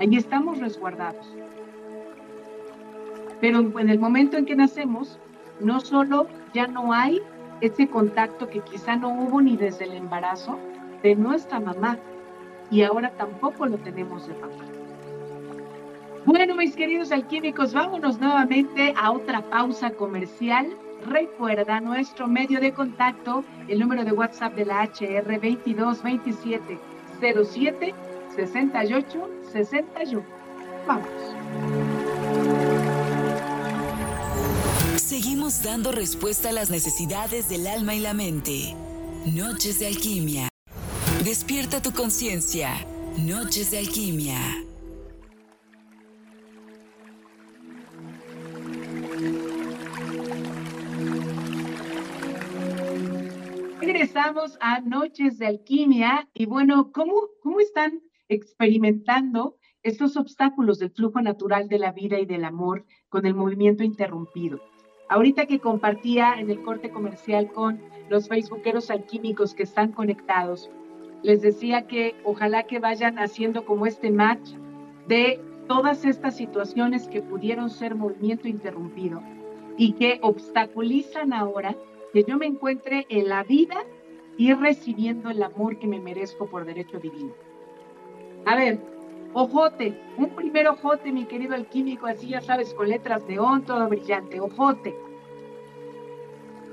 Ahí 0.00 0.16
estamos 0.16 0.58
resguardados. 0.58 1.26
Pero 3.40 3.60
en 3.78 3.88
el 3.88 3.98
momento 3.98 4.36
en 4.36 4.44
que 4.44 4.56
nacemos, 4.56 5.18
no 5.60 5.80
solo 5.80 6.26
ya 6.54 6.66
no 6.66 6.92
hay 6.92 7.22
ese 7.62 7.88
contacto 7.88 8.48
que 8.48 8.60
quizá 8.60 8.96
no 8.96 9.08
hubo 9.08 9.40
ni 9.40 9.56
desde 9.56 9.84
el 9.84 9.92
embarazo 9.92 10.58
de 11.02 11.14
nuestra 11.14 11.60
mamá 11.60 11.96
y 12.70 12.82
ahora 12.82 13.10
tampoco 13.16 13.66
lo 13.66 13.78
tenemos 13.78 14.26
de 14.26 14.34
papá. 14.34 14.64
Bueno, 16.24 16.56
mis 16.56 16.74
queridos 16.74 17.12
alquímicos, 17.12 17.72
vámonos 17.72 18.18
nuevamente 18.18 18.94
a 18.96 19.12
otra 19.12 19.42
pausa 19.42 19.90
comercial. 19.90 20.76
Recuerda 21.06 21.80
nuestro 21.80 22.26
medio 22.26 22.60
de 22.60 22.72
contacto, 22.72 23.44
el 23.68 23.78
número 23.78 24.04
de 24.04 24.12
WhatsApp 24.12 24.54
de 24.54 24.64
la 24.64 24.82
HR 24.82 25.40
2227 25.40 26.78
07 27.20 27.94
68 28.34 29.30
61. 29.52 30.22
Vamos. 30.86 31.81
Seguimos 35.12 35.62
dando 35.62 35.92
respuesta 35.92 36.48
a 36.48 36.52
las 36.52 36.70
necesidades 36.70 37.46
del 37.50 37.66
alma 37.66 37.94
y 37.94 38.00
la 38.00 38.14
mente. 38.14 38.74
Noches 39.26 39.78
de 39.78 39.88
alquimia. 39.88 40.48
Despierta 41.22 41.82
tu 41.82 41.92
conciencia. 41.92 42.70
Noches 43.18 43.72
de 43.72 43.78
alquimia. 43.80 44.38
Regresamos 53.82 54.56
a 54.62 54.80
Noches 54.80 55.36
de 55.36 55.46
Alquimia 55.46 56.30
y 56.32 56.46
bueno, 56.46 56.90
¿cómo, 56.90 57.12
cómo 57.42 57.60
están 57.60 58.00
experimentando 58.28 59.58
estos 59.82 60.16
obstáculos 60.16 60.78
del 60.78 60.90
flujo 60.90 61.20
natural 61.20 61.68
de 61.68 61.78
la 61.78 61.92
vida 61.92 62.18
y 62.18 62.24
del 62.24 62.46
amor 62.46 62.86
con 63.10 63.26
el 63.26 63.34
movimiento 63.34 63.84
interrumpido? 63.84 64.71
Ahorita 65.12 65.44
que 65.44 65.60
compartía 65.60 66.36
en 66.38 66.48
el 66.48 66.62
corte 66.62 66.88
comercial 66.88 67.52
con 67.52 67.78
los 68.08 68.28
facebookeros 68.28 68.90
alquímicos 68.90 69.52
que 69.52 69.64
están 69.64 69.92
conectados, 69.92 70.70
les 71.22 71.42
decía 71.42 71.86
que 71.86 72.14
ojalá 72.24 72.62
que 72.62 72.78
vayan 72.78 73.18
haciendo 73.18 73.66
como 73.66 73.84
este 73.84 74.10
match 74.10 74.52
de 75.08 75.38
todas 75.68 76.06
estas 76.06 76.34
situaciones 76.34 77.08
que 77.08 77.20
pudieron 77.20 77.68
ser 77.68 77.94
movimiento 77.94 78.48
interrumpido 78.48 79.22
y 79.76 79.92
que 79.92 80.18
obstaculizan 80.22 81.34
ahora 81.34 81.76
que 82.14 82.24
yo 82.24 82.38
me 82.38 82.46
encuentre 82.46 83.04
en 83.10 83.28
la 83.28 83.44
vida 83.44 83.84
y 84.38 84.54
recibiendo 84.54 85.28
el 85.28 85.42
amor 85.42 85.78
que 85.78 85.88
me 85.88 86.00
merezco 86.00 86.46
por 86.46 86.64
derecho 86.64 86.98
divino. 86.98 87.34
A 88.46 88.56
ver, 88.56 88.80
ojote, 89.32 89.98
un 90.16 90.30
primer 90.30 90.68
ojote, 90.68 91.12
mi 91.12 91.24
querido 91.24 91.54
alquímico, 91.54 92.06
así 92.06 92.28
ya 92.28 92.40
sabes, 92.40 92.74
con 92.74 92.88
letras 92.88 93.26
de 93.26 93.38
on, 93.38 93.62
todo 93.62 93.88
brillante, 93.88 94.40
ojote. 94.40 94.94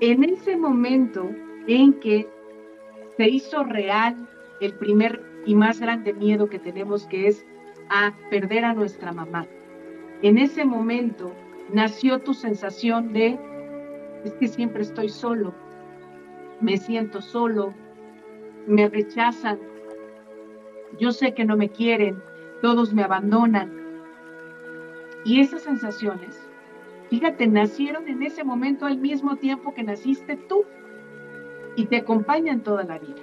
En 0.01 0.23
ese 0.23 0.55
momento 0.57 1.29
en 1.67 1.93
que 1.99 2.27
se 3.17 3.29
hizo 3.29 3.63
real 3.63 4.27
el 4.61 4.73
primer 4.73 5.21
y 5.45 5.55
más 5.55 5.79
grande 5.79 6.13
miedo 6.13 6.49
que 6.49 6.59
tenemos, 6.59 7.05
que 7.07 7.27
es 7.27 7.45
a 7.89 8.13
perder 8.29 8.65
a 8.65 8.73
nuestra 8.73 9.11
mamá, 9.11 9.47
en 10.21 10.37
ese 10.37 10.65
momento 10.65 11.31
nació 11.71 12.19
tu 12.19 12.33
sensación 12.33 13.13
de 13.13 13.39
es 14.25 14.33
que 14.33 14.47
siempre 14.47 14.81
estoy 14.81 15.07
solo, 15.07 15.53
me 16.59 16.77
siento 16.77 17.21
solo, 17.21 17.73
me 18.67 18.89
rechazan, 18.89 19.59
yo 20.99 21.11
sé 21.11 21.33
que 21.33 21.45
no 21.45 21.55
me 21.55 21.69
quieren, 21.69 22.21
todos 22.61 22.93
me 22.93 23.03
abandonan. 23.03 23.71
Y 25.25 25.41
esas 25.41 25.63
sensaciones, 25.63 26.49
fíjate, 27.09 27.47
nacieron 27.47 28.07
en 28.07 28.23
ese 28.23 28.43
momento 28.43 28.85
al 28.85 28.97
mismo 28.97 29.35
tiempo 29.35 29.73
que 29.73 29.83
naciste 29.83 30.35
tú 30.35 30.63
y 31.75 31.85
te 31.85 31.97
acompañan 31.97 32.61
toda 32.61 32.83
la 32.83 32.99
vida. 32.99 33.21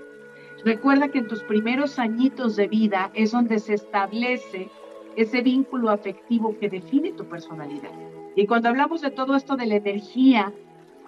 Recuerda 0.64 1.08
que 1.08 1.18
en 1.18 1.28
tus 1.28 1.42
primeros 1.42 1.98
añitos 1.98 2.56
de 2.56 2.68
vida 2.68 3.10
es 3.14 3.32
donde 3.32 3.58
se 3.58 3.74
establece 3.74 4.70
ese 5.16 5.40
vínculo 5.40 5.90
afectivo 5.90 6.56
que 6.58 6.68
define 6.68 7.12
tu 7.12 7.24
personalidad. 7.26 7.90
Y 8.34 8.46
cuando 8.46 8.68
hablamos 8.68 9.00
de 9.00 9.10
todo 9.10 9.34
esto 9.34 9.56
de 9.56 9.66
la 9.66 9.76
energía 9.76 10.52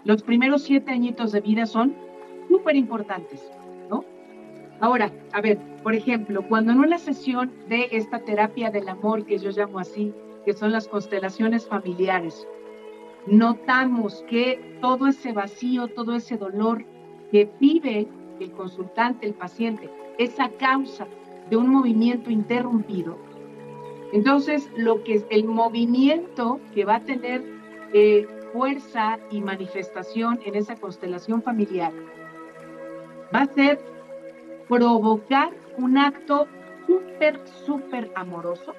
los 0.05 0.23
primeros 0.23 0.62
siete 0.62 0.93
añitos 0.93 1.33
de 1.33 1.41
vida 1.41 1.67
son 1.67 1.95
súper 2.49 2.77
importantes. 2.77 3.47
Ahora, 4.81 5.11
a 5.33 5.41
ver, 5.41 5.59
por 5.83 5.95
ejemplo, 5.95 6.43
cuando 6.49 6.73
en 6.73 6.79
una 6.79 6.99
sesión 6.99 7.53
de 7.69 7.88
esta 7.91 8.21
terapia 8.21 8.71
del 8.71 8.88
amor, 8.88 9.25
que 9.25 9.38
yo 9.38 9.51
llamo 9.51 9.79
así, 9.81 10.12
que 10.45 10.53
son 10.53 10.71
las 10.73 10.87
constelaciones 10.87 11.67
familiares, 11.67 12.47
notamos 13.27 14.25
que 14.29 14.79
todo 14.81 15.09
ese 15.09 15.33
vacío, 15.33 15.88
todo 15.88 16.14
ese 16.14 16.37
dolor 16.37 16.85
que 17.33 17.51
vive 17.61 18.07
el 18.41 18.53
consultante, 18.53 19.27
el 19.27 19.35
paciente, 19.35 19.91
es 20.17 20.38
a 20.38 20.49
causa 20.51 21.07
de 21.51 21.57
un 21.57 21.69
movimiento 21.69 22.31
interrumpido. 22.31 23.19
Entonces, 24.12 24.71
lo 24.77 25.03
que 25.03 25.14
es 25.14 25.27
el 25.31 25.45
movimiento 25.45 26.61
que 26.75 26.85
va 26.85 26.97
a 26.97 27.01
tener 27.01 27.43
eh, 27.93 28.27
fuerza 28.53 29.19
y 29.31 29.41
manifestación 29.41 30.41
en 30.45 30.55
esa 30.55 30.77
constelación 30.77 31.43
familiar 31.43 31.93
va 33.35 33.43
a 33.43 33.47
ser 33.47 33.79
provocar 34.68 35.50
un 35.76 35.98
acto 35.98 36.46
súper, 36.87 37.40
súper 37.66 38.11
amoroso, 38.14 38.74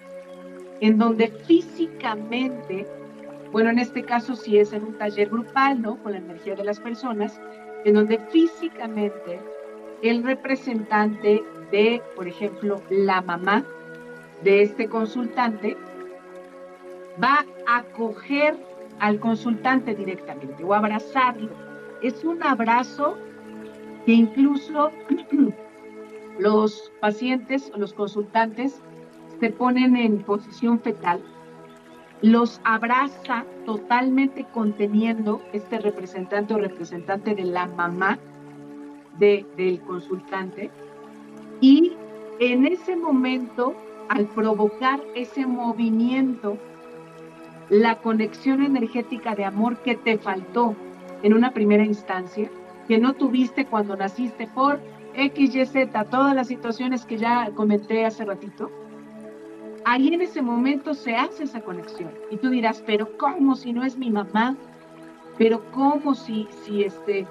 en 0.81 0.97
donde 0.97 1.27
físicamente, 1.27 2.87
bueno, 3.51 3.69
en 3.69 3.79
este 3.79 4.03
caso 4.03 4.35
si 4.35 4.57
es 4.57 4.73
en 4.73 4.83
un 4.83 4.97
taller 4.97 5.29
grupal, 5.29 5.81
¿no? 5.81 5.97
Con 6.01 6.13
la 6.13 6.19
energía 6.19 6.55
de 6.55 6.63
las 6.63 6.79
personas, 6.79 7.39
en 7.85 7.93
donde 7.95 8.19
físicamente 8.29 9.39
el 10.01 10.23
representante 10.23 11.43
de, 11.71 12.01
por 12.15 12.27
ejemplo, 12.27 12.81
la 12.89 13.21
mamá 13.21 13.63
de 14.43 14.61
este 14.61 14.87
consultante, 14.87 15.75
va 17.21 17.45
a 17.67 17.83
coger 17.83 18.55
al 18.99 19.19
consultante 19.19 19.93
directamente 19.93 20.63
o 20.63 20.73
abrazarlo. 20.73 21.49
Es 22.01 22.23
un 22.23 22.41
abrazo 22.43 23.17
que 24.05 24.13
incluso 24.13 24.91
los 26.39 26.91
pacientes 27.01 27.71
o 27.75 27.77
los 27.77 27.93
consultantes 27.93 28.81
se 29.39 29.49
ponen 29.51 29.95
en 29.95 30.19
posición 30.23 30.79
fetal, 30.79 31.21
los 32.21 32.59
abraza 32.63 33.45
totalmente 33.65 34.45
conteniendo 34.53 35.41
este 35.53 35.79
representante 35.79 36.53
o 36.53 36.57
representante 36.57 37.35
de 37.35 37.43
la 37.43 37.67
mamá 37.67 38.17
de, 39.17 39.45
del 39.57 39.81
consultante 39.81 40.71
y 41.61 41.93
en 42.39 42.65
ese 42.65 42.95
momento, 42.95 43.75
al 44.07 44.25
provocar 44.27 45.01
ese 45.13 45.45
movimiento 45.45 46.57
la 47.69 47.95
conexión 47.95 48.63
energética 48.63 49.35
de 49.35 49.43
amor 49.43 49.77
que 49.77 49.95
te 49.95 50.17
faltó 50.17 50.73
en 51.21 51.33
una 51.33 51.51
primera 51.51 51.83
instancia, 51.83 52.49
que 52.87 52.97
no 52.97 53.13
tuviste 53.13 53.65
cuando 53.65 53.95
naciste 53.97 54.47
por 54.47 54.79
X, 55.19 55.55
Y, 55.55 55.65
Z, 55.65 56.03
todas 56.05 56.35
las 56.35 56.47
situaciones 56.47 57.05
que 57.05 57.17
ya 57.17 57.51
comenté 57.55 58.05
hace 58.05 58.25
ratito, 58.25 58.71
ahí 59.85 60.13
en 60.13 60.21
ese 60.21 60.41
momento 60.41 60.93
se 60.93 61.15
hace 61.15 61.43
esa 61.43 61.61
conexión. 61.61 62.11
Y 62.31 62.37
tú 62.37 62.49
dirás, 62.49 62.83
pero 62.85 63.17
¿cómo 63.17 63.55
si 63.55 63.73
no 63.73 63.83
es 63.83 63.97
mi 63.97 64.09
mamá? 64.09 64.55
Pero 65.37 65.63
¿cómo 65.71 66.15
si, 66.15 66.47
si 66.63 66.83
este, 66.83 67.25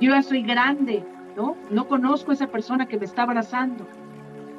yo 0.00 0.12
ya 0.12 0.22
soy 0.22 0.42
grande, 0.42 1.04
¿no? 1.36 1.56
No 1.70 1.88
conozco 1.88 2.30
a 2.30 2.34
esa 2.34 2.46
persona 2.46 2.86
que 2.86 2.98
me 2.98 3.04
está 3.04 3.22
abrazando. 3.22 3.86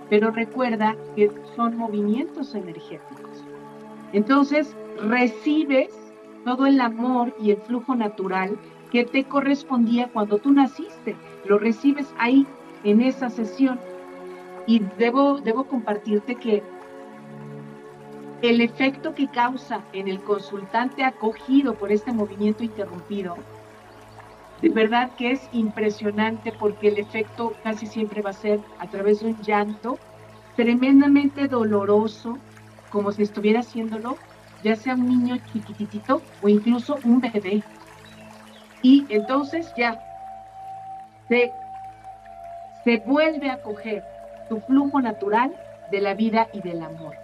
Pero 0.10 0.32
recuerda 0.32 0.96
que 1.16 1.32
son 1.56 1.78
movimientos 1.78 2.56
energéticos 2.56 3.46
Entonces, 4.12 4.76
recibes 5.04 5.90
todo 6.44 6.66
el 6.66 6.82
amor 6.82 7.36
y 7.40 7.52
el 7.52 7.58
flujo 7.58 7.96
natural 7.96 8.58
que 8.92 9.06
te 9.06 9.24
correspondía 9.24 10.10
cuando 10.12 10.40
tú 10.40 10.52
naciste. 10.52 11.16
Lo 11.46 11.58
recibes 11.58 12.14
ahí, 12.18 12.46
en 12.84 13.02
esa 13.02 13.30
sesión. 13.30 13.80
Y 14.68 14.80
debo, 14.98 15.40
debo 15.40 15.66
compartirte 15.66 16.36
que 16.36 16.64
el 18.42 18.62
efecto 18.62 19.14
que 19.16 19.28
causa 19.28 19.82
en 19.94 20.08
el 20.08 20.22
consultante 20.22 21.04
acogido 21.04 21.74
por 21.76 21.92
este 21.92 22.12
movimiento 22.12 22.64
interrumpido, 22.64 23.36
de 24.62 24.70
verdad 24.70 25.12
que 25.18 25.32
es 25.32 25.50
impresionante 25.52 26.52
porque 26.60 26.90
el 26.90 27.00
efecto 27.00 27.54
casi 27.64 27.86
siempre 27.86 28.22
va 28.22 28.32
a 28.32 28.34
ser 28.34 28.60
a 28.80 28.88
través 28.88 29.22
de 29.22 29.28
un 29.28 29.42
llanto 29.42 29.98
tremendamente 30.56 31.48
doloroso, 31.48 32.38
como 32.92 33.12
si 33.12 33.24
estuviera 33.24 33.62
haciéndolo, 33.62 34.18
ya 34.64 34.76
sea 34.76 34.96
un 34.96 35.08
niño 35.08 35.38
chiquititito 35.54 36.22
o 36.42 36.50
incluso 36.50 36.98
un 37.04 37.22
bebé. 37.22 37.64
Y 38.82 39.06
entonces 39.10 39.72
ya 39.78 39.98
se, 41.30 42.98
vuelve 43.06 43.50
a 43.50 43.62
coger 43.62 44.04
tu 44.50 44.60
flujo 44.62 45.00
natural 45.00 45.54
de 45.92 46.02
la 46.02 46.16
vida 46.16 46.48
y 46.52 46.62
del 46.62 46.82
amor. 46.82 47.16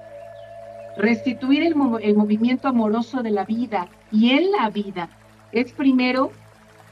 Restituir 0.96 1.63
el, 1.63 1.76
el 2.02 2.15
movimiento 2.15 2.68
amoroso 2.68 3.22
de 3.24 3.32
la 3.32 3.44
vida 3.44 3.88
y 4.12 4.32
en 4.32 4.52
la 4.52 4.70
vida 4.70 5.10
es 5.52 5.74
primero, 5.74 6.32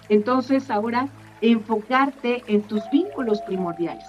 entonces 0.09 0.69
ahora, 0.69 1.07
enfocarte 1.41 2.43
en 2.47 2.63
tus 2.63 2.89
vínculos 2.89 3.41
primordiales. 3.41 4.05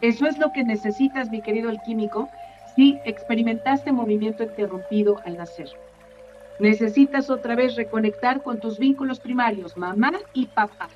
Eso 0.00 0.26
es 0.26 0.38
lo 0.38 0.52
que 0.52 0.64
necesitas, 0.64 1.30
mi 1.30 1.42
querido 1.42 1.70
alquímico, 1.70 2.28
si 2.74 2.98
experimentaste 3.04 3.92
movimiento 3.92 4.44
interrumpido 4.44 5.20
al 5.24 5.36
nacer. 5.36 5.68
Necesitas 6.60 7.30
otra 7.30 7.56
vez 7.56 7.76
reconectar 7.76 8.42
con 8.42 8.58
tus 8.60 8.78
vínculos 8.78 9.20
primarios, 9.20 9.76
mamá 9.76 10.12
y 10.32 10.46
papá, 10.46 10.88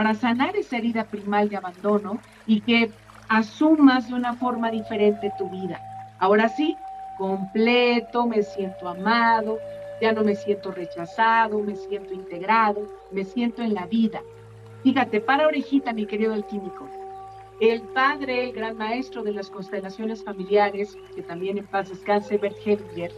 para 0.00 0.14
sanar 0.14 0.56
esa 0.56 0.78
herida 0.78 1.04
primal 1.04 1.50
de 1.50 1.58
abandono 1.58 2.20
y 2.46 2.62
que 2.62 2.90
asumas 3.28 4.08
de 4.08 4.14
una 4.14 4.32
forma 4.32 4.70
diferente 4.70 5.30
tu 5.36 5.46
vida. 5.50 5.78
Ahora 6.18 6.48
sí, 6.48 6.74
completo, 7.18 8.26
me 8.26 8.42
siento 8.42 8.88
amado, 8.88 9.58
ya 10.00 10.12
no 10.12 10.24
me 10.24 10.36
siento 10.36 10.70
rechazado, 10.70 11.58
me 11.58 11.76
siento 11.76 12.14
integrado, 12.14 12.88
me 13.10 13.26
siento 13.26 13.60
en 13.60 13.74
la 13.74 13.84
vida. 13.84 14.22
Fíjate, 14.84 15.20
para 15.20 15.46
orejita, 15.46 15.92
mi 15.92 16.06
querido 16.06 16.32
alquímico. 16.32 16.88
El 17.60 17.82
padre, 17.82 18.44
el 18.44 18.52
gran 18.52 18.78
maestro 18.78 19.22
de 19.22 19.32
las 19.32 19.50
constelaciones 19.50 20.24
familiares, 20.24 20.96
que 21.14 21.20
también 21.20 21.58
en 21.58 21.66
paz 21.66 21.90
descanse, 21.90 22.38
Bert 22.38 22.56
Hellinger, 22.64 23.12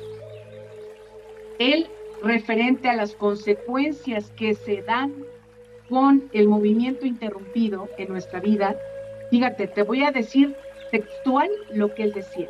él 1.60 1.86
referente 2.24 2.88
a 2.88 2.96
las 2.96 3.14
consecuencias 3.14 4.32
que 4.32 4.56
se 4.56 4.82
dan 4.82 5.12
con 5.92 6.30
el 6.32 6.48
movimiento 6.48 7.04
interrumpido 7.04 7.86
en 7.98 8.08
nuestra 8.08 8.40
vida, 8.40 8.74
fíjate, 9.30 9.66
te 9.66 9.82
voy 9.82 10.02
a 10.02 10.10
decir 10.10 10.56
textual 10.90 11.50
lo 11.70 11.94
que 11.94 12.04
él 12.04 12.14
decía. 12.14 12.48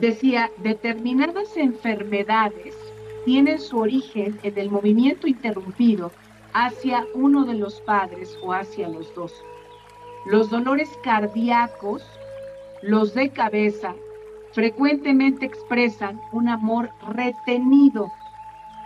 Decía, 0.00 0.50
determinadas 0.58 1.56
enfermedades 1.56 2.76
tienen 3.24 3.58
su 3.58 3.78
origen 3.78 4.38
en 4.42 4.58
el 4.58 4.70
movimiento 4.70 5.26
interrumpido 5.26 6.12
hacia 6.52 7.06
uno 7.14 7.46
de 7.46 7.54
los 7.54 7.80
padres 7.80 8.38
o 8.42 8.52
hacia 8.52 8.90
los 8.90 9.14
dos. 9.14 9.32
Los 10.26 10.50
dolores 10.50 10.90
cardíacos, 11.02 12.02
los 12.82 13.14
de 13.14 13.30
cabeza, 13.30 13.94
frecuentemente 14.52 15.46
expresan 15.46 16.20
un 16.32 16.50
amor 16.50 16.90
retenido. 17.08 18.12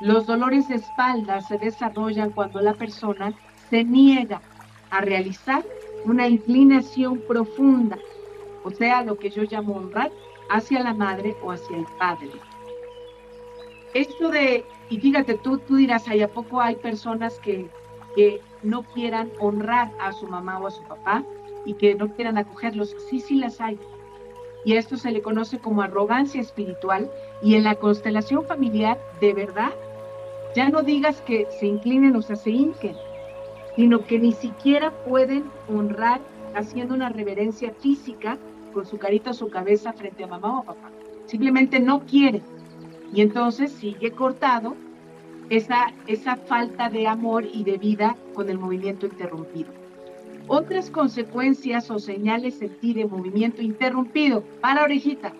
Los 0.01 0.27
dolores 0.27 0.69
de 0.69 0.77
espalda 0.77 1.41
se 1.41 1.59
desarrollan 1.59 2.31
cuando 2.31 2.61
la 2.61 2.75
persona 2.75 3.33
se 3.71 3.85
niega 3.85 4.43
a 4.91 5.01
realizar 5.01 5.65
una 6.05 6.29
inclinación 6.29 7.21
profunda, 7.27 7.99
o 8.65 8.71
sea, 8.71 9.03
lo 9.03 9.19
que 9.19 9.31
yo 9.31 9.45
llamo 9.45 9.77
honrar 9.77 10.11
hacia 10.51 10.83
la 10.83 10.95
madre 10.95 11.37
o 11.43 11.53
hacia 11.53 11.77
el 11.77 11.87
padre. 11.99 12.31
Esto 13.95 14.31
de, 14.31 14.65
y 14.91 14.99
fíjate, 14.99 15.35
tú, 15.35 15.59
tú 15.59 15.77
dirás, 15.77 16.09
¿hay 16.09 16.23
a 16.23 16.29
poco 16.29 16.61
hay 16.61 16.77
personas 16.77 17.39
que, 17.39 17.71
que 18.15 18.41
no 18.63 18.83
quieran 18.83 19.31
honrar 19.39 19.93
a 20.01 20.13
su 20.13 20.27
mamá 20.27 20.59
o 20.59 20.67
a 20.67 20.71
su 20.71 20.83
papá 20.85 21.23
y 21.65 21.75
que 21.75 21.95
no 21.95 22.09
quieran 22.15 22.39
acogerlos. 22.39 22.95
Sí, 23.09 23.21
sí 23.21 23.37
las 23.37 23.61
hay. 23.61 23.79
Y 24.65 24.77
esto 24.77 24.97
se 24.97 25.11
le 25.11 25.23
conoce 25.23 25.59
como 25.59 25.83
arrogancia 25.83 26.41
espiritual 26.41 27.11
y 27.43 27.55
en 27.55 27.65
la 27.65 27.75
constelación 27.75 28.47
familiar, 28.47 28.99
de 29.21 29.35
verdad, 29.35 29.73
ya 30.55 30.69
no 30.69 30.83
digas 30.83 31.21
que 31.23 31.47
se 31.59 31.67
inclinen 31.67 32.17
o 32.17 32.23
se 32.23 32.51
hinquen, 32.51 32.97
sino 33.77 34.05
que 34.05 34.19
ni 34.19 34.33
siquiera 34.33 34.91
pueden 34.91 35.45
honrar 35.69 36.21
haciendo 36.55 36.95
una 36.95 37.09
reverencia 37.09 37.73
física 37.73 38.39
con 38.73 38.87
su 38.87 38.99
carita 38.99 39.31
o 39.31 39.35
su 39.35 39.49
cabeza 39.49 39.93
frente 39.93 40.25
a 40.25 40.29
mamá 40.29 40.61
o 40.61 40.65
papá. 40.65 40.91
Simplemente 41.27 41.81
no 41.81 42.01
quieren. 42.07 42.43
Y 43.13 43.21
entonces 43.21 43.73
sigue 43.73 44.13
cortado 44.13 44.77
esa, 45.51 45.93
esa 46.07 46.37
falta 46.37 46.89
de 46.89 47.07
amor 47.07 47.45
y 47.53 47.65
de 47.65 47.79
vida 47.79 48.17
con 48.35 48.49
el 48.49 48.59
movimiento 48.59 49.07
interrumpido. 49.07 49.71
Otras 50.47 50.91
consecuencias 50.91 51.91
o 51.91 51.99
señales 51.99 52.59
sentir 52.59 52.97
de 52.97 53.07
movimiento 53.07 53.63
interrumpido, 53.63 54.43
para 54.61 54.85
orejita, 54.85 55.33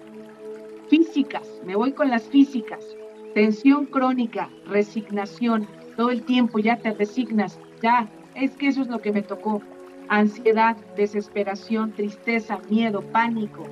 físicas, 0.89 1.61
me 1.67 1.77
voy 1.77 1.93
con 1.93 2.09
las 2.09 2.23
físicas, 2.23 2.97
tensión 3.35 3.87
crónica, 3.87 4.49
resignación, 4.67 5.67
todo 5.97 6.11
el 6.11 6.23
tiempo 6.23 6.59
ya 6.59 6.77
te 6.77 6.93
resignas, 6.93 7.59
ya, 7.83 8.09
es 8.35 8.53
que 8.53 8.69
eso 8.69 8.83
es 8.83 8.89
lo 8.89 9.01
que 9.01 9.13
me 9.13 9.23
tocó, 9.23 9.61
ansiedad, 10.09 10.77
desesperación, 10.97 11.93
tristeza, 11.93 12.61
miedo, 12.71 13.03
pánico, 13.03 13.65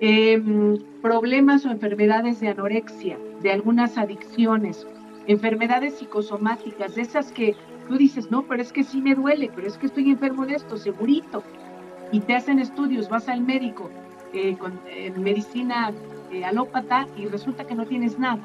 em, 0.00 0.76
problemas 1.02 1.64
o 1.64 1.70
enfermedades 1.70 2.40
de 2.40 2.48
anorexia, 2.48 3.18
de 3.42 3.52
algunas 3.52 3.96
adicciones, 3.96 4.86
enfermedades 5.26 5.94
psicosomáticas, 5.94 6.94
de 6.94 7.02
esas 7.02 7.32
que 7.32 7.54
tú 7.88 7.96
dices, 7.96 8.30
no, 8.30 8.42
pero 8.42 8.62
es 8.62 8.72
que 8.72 8.84
sí 8.84 9.00
me 9.00 9.14
duele, 9.14 9.50
pero 9.54 9.66
es 9.66 9.78
que 9.78 9.86
estoy 9.86 10.10
enfermo 10.10 10.46
de 10.46 10.54
esto, 10.54 10.76
segurito. 10.76 11.42
Y 12.12 12.20
te 12.20 12.34
hacen 12.34 12.58
estudios, 12.58 13.08
vas 13.08 13.28
al 13.28 13.42
médico 13.42 13.90
eh, 14.32 14.56
con 14.56 14.80
medicina 15.16 15.92
eh, 16.30 16.44
alópata 16.44 17.06
y 17.16 17.26
resulta 17.26 17.64
que 17.64 17.74
no 17.74 17.86
tienes 17.86 18.18
nada. 18.18 18.42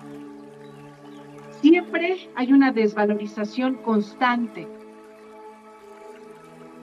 Siempre 1.61 2.29
hay 2.35 2.51
una 2.51 2.71
desvalorización 2.71 3.75
constante 3.75 4.67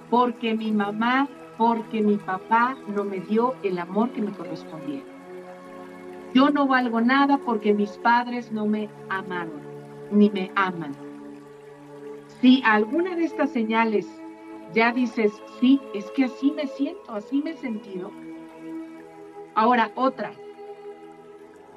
porque 0.09 0.55
mi 0.55 0.73
mamá, 0.73 1.29
porque 1.57 2.03
mi 2.03 2.17
papá 2.17 2.77
no 2.89 3.05
me 3.05 3.21
dio 3.21 3.55
el 3.63 3.79
amor 3.79 4.11
que 4.11 4.23
me 4.23 4.33
correspondía. 4.33 5.03
Yo 6.35 6.51
no 6.51 6.67
valgo 6.67 7.01
nada 7.01 7.39
porque 7.39 7.75
mis 7.75 7.91
padres 7.99 8.53
no 8.53 8.67
me 8.67 8.89
amaron 9.09 9.61
ni 10.11 10.31
me 10.31 10.51
aman. 10.55 10.93
Si 12.41 12.63
alguna 12.65 13.15
de 13.17 13.25
estas 13.25 13.51
señales 13.51 14.07
ya 14.73 14.93
dices, 14.93 15.33
sí, 15.61 15.81
es 15.95 16.11
que 16.13 16.25
así 16.25 16.53
me 16.53 16.67
siento, 16.67 17.13
así 17.13 17.43
me 17.43 17.51
he 17.51 17.57
sentido. 17.57 18.11
Ahora, 19.55 19.91
otra. 19.95 20.33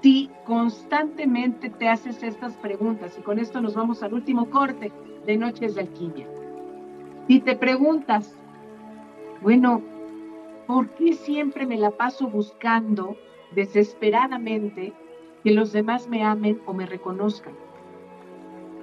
Si 0.04 0.30
constantemente 0.44 1.70
te 1.70 1.88
haces 1.88 2.22
estas 2.24 2.56
preguntas, 2.58 3.18
y 3.18 3.22
con 3.22 3.40
esto 3.40 3.62
nos 3.62 3.74
vamos 3.74 4.04
al 4.04 4.14
último 4.14 4.50
corte 4.50 4.92
de 5.26 5.38
Noches 5.38 5.76
de 5.76 5.82
Alquimia. 5.82 6.28
Si 7.30 7.40
te 7.40 7.56
preguntas, 7.56 8.36
bueno, 9.42 9.82
¿por 10.68 10.90
qué 10.90 11.14
siempre 11.14 11.66
me 11.66 11.78
la 11.78 11.92
paso 11.92 12.28
buscando 12.28 13.16
desesperadamente 13.56 14.92
que 15.42 15.52
los 15.52 15.72
demás 15.72 16.10
me 16.10 16.22
amen 16.22 16.60
o 16.66 16.74
me 16.74 16.86
reconozcan? 16.86 17.54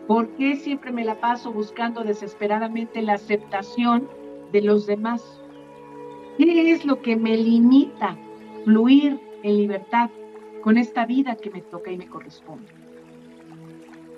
¿Por 0.07 0.27
qué 0.37 0.57
siempre 0.57 0.91
me 0.91 1.05
la 1.05 1.21
paso 1.21 1.53
buscando 1.53 2.03
desesperadamente 2.03 3.03
la 3.03 3.13
aceptación 3.13 4.09
de 4.53 4.63
los 4.63 4.87
demás? 4.87 5.43
¿Qué 6.39 6.73
es 6.73 6.87
lo 6.87 7.03
que 7.03 7.17
me 7.17 7.37
limita 7.37 8.17
fluir 8.65 9.21
en 9.43 9.59
libertad 9.59 10.09
con 10.61 10.79
esta 10.79 11.07
vida 11.07 11.37
que 11.37 11.51
me 11.51 11.61
toca 11.63 11.91
y 11.91 11.97
me 11.97 12.07
corresponde? 12.07 12.69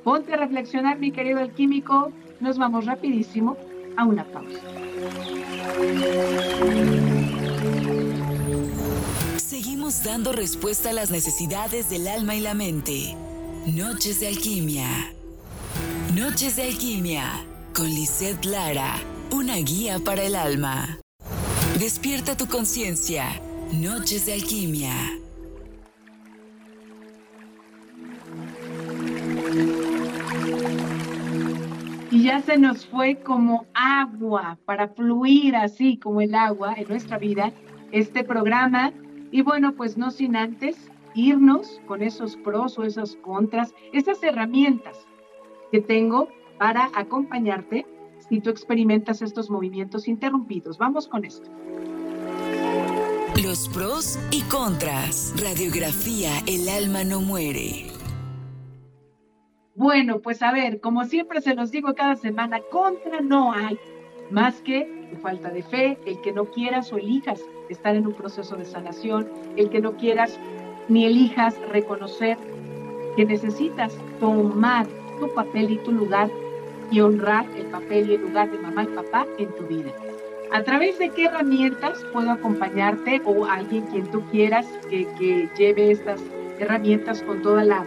Ponte 0.05 0.35
a 0.35 0.37
reflexionar, 0.37 0.99
mi 0.99 1.13
querido 1.13 1.39
alquímico. 1.39 2.13
Nos 2.41 2.59
vamos 2.59 2.87
rapidísimo 2.87 3.57
a 3.97 4.05
una 4.05 4.25
pausa. 4.25 4.61
Seguimos 9.37 10.03
dando 10.03 10.33
respuesta 10.33 10.91
a 10.91 10.93
las 10.93 11.11
necesidades 11.11 11.89
del 11.89 12.09
alma 12.09 12.35
y 12.35 12.41
la 12.41 12.55
mente. 12.55 13.17
Noches 13.67 14.21
de 14.21 14.29
alquimia. 14.29 14.89
Noches 16.15 16.57
de 16.57 16.65
Alquimia 16.65 17.47
con 17.75 17.87
Lisette 17.87 18.45
Lara, 18.45 19.01
una 19.31 19.57
guía 19.57 19.99
para 19.99 20.23
el 20.23 20.37
alma. 20.37 20.99
Despierta 21.79 22.37
tu 22.37 22.47
conciencia. 22.47 23.41
Noches 23.73 24.27
de 24.27 24.35
Alquimia. 24.35 25.22
Ya 32.23 32.41
se 32.41 32.57
nos 32.57 32.87
fue 32.87 33.17
como 33.17 33.67
agua 33.75 34.59
para 34.65 34.89
fluir 34.89 35.57
así 35.57 35.97
como 35.97 36.21
el 36.21 36.35
agua 36.35 36.75
en 36.77 36.89
nuestra 36.89 37.19
vida 37.19 37.53
este 37.91 38.23
programa. 38.23 38.93
Y 39.31 39.43
bueno, 39.43 39.75
pues 39.75 39.97
no 39.97 40.11
sin 40.11 40.37
antes 40.37 40.77
irnos 41.15 41.81
con 41.87 42.03
esos 42.03 42.37
pros 42.37 42.79
o 42.79 42.85
esas 42.85 43.17
contras, 43.17 43.75
esas 43.93 44.23
herramientas 44.23 45.07
que 45.71 45.81
tengo 45.81 46.29
para 46.59 46.91
acompañarte 46.95 47.87
si 48.29 48.41
tú 48.41 48.51
experimentas 48.51 49.21
estos 49.21 49.51
movimientos 49.51 50.07
interrumpidos. 50.07 50.79
Vamos 50.79 51.09
con 51.09 51.25
esto. 51.25 51.51
Los 53.43 53.69
pros 53.71 54.19
y 54.31 54.43
contras. 54.43 55.35
Radiografía 55.43 56.31
El 56.47 56.69
alma 56.69 57.03
no 57.03 57.21
muere. 57.21 57.92
Bueno, 59.75 60.19
pues 60.19 60.43
a 60.43 60.53
ver, 60.53 60.81
como 60.81 61.05
siempre 61.05 61.41
se 61.41 61.55
los 61.55 61.71
digo 61.71 61.95
cada 61.95 62.17
semana, 62.17 62.61
contra 62.71 63.21
no 63.21 63.53
hay, 63.55 63.79
más 64.31 64.61
que 64.61 65.09
falta 65.23 65.49
de 65.49 65.63
fe, 65.63 65.99
el 66.05 66.21
que 66.21 66.33
no 66.33 66.45
quieras 66.45 66.93
o 66.93 66.99
elijas 66.99 67.41
estar 67.71 67.97
en 67.97 68.07
un 68.07 68.13
proceso 68.13 68.55
de 68.57 68.67
sanación, 68.67 69.29
el 69.57 69.71
que 69.71 69.81
no 69.81 69.97
quieras 69.97 70.39
ni 70.89 71.07
elijas 71.07 71.57
reconocer 71.71 72.37
que 73.17 73.25
necesitas 73.25 73.97
tomar 74.21 74.87
tu 75.19 75.33
papel 75.35 75.71
y 75.71 75.79
tu 75.79 75.93
lugar 75.93 76.29
y 76.91 77.01
honrar 77.01 77.47
el 77.57 77.65
papel 77.67 78.11
y 78.11 78.15
el 78.15 78.23
lugar 78.23 78.51
de 78.51 78.59
mamá 78.59 78.85
y 78.85 78.89
papá 78.89 79.27
en 79.39 79.49
tu 79.57 79.67
vida. 79.67 79.93
¿A 80.53 80.63
través 80.63 80.99
de 80.99 81.09
qué 81.09 81.25
herramientas 81.25 82.05
puedo 82.13 82.31
acompañarte 82.31 83.23
o 83.25 83.47
alguien 83.47 83.87
quien 83.87 84.07
tú 84.09 84.23
quieras 84.31 84.67
que, 84.91 85.07
que 85.19 85.49
lleve 85.57 85.93
estas 85.93 86.21
herramientas 86.59 87.23
con 87.23 87.41
toda 87.41 87.65
la 87.65 87.87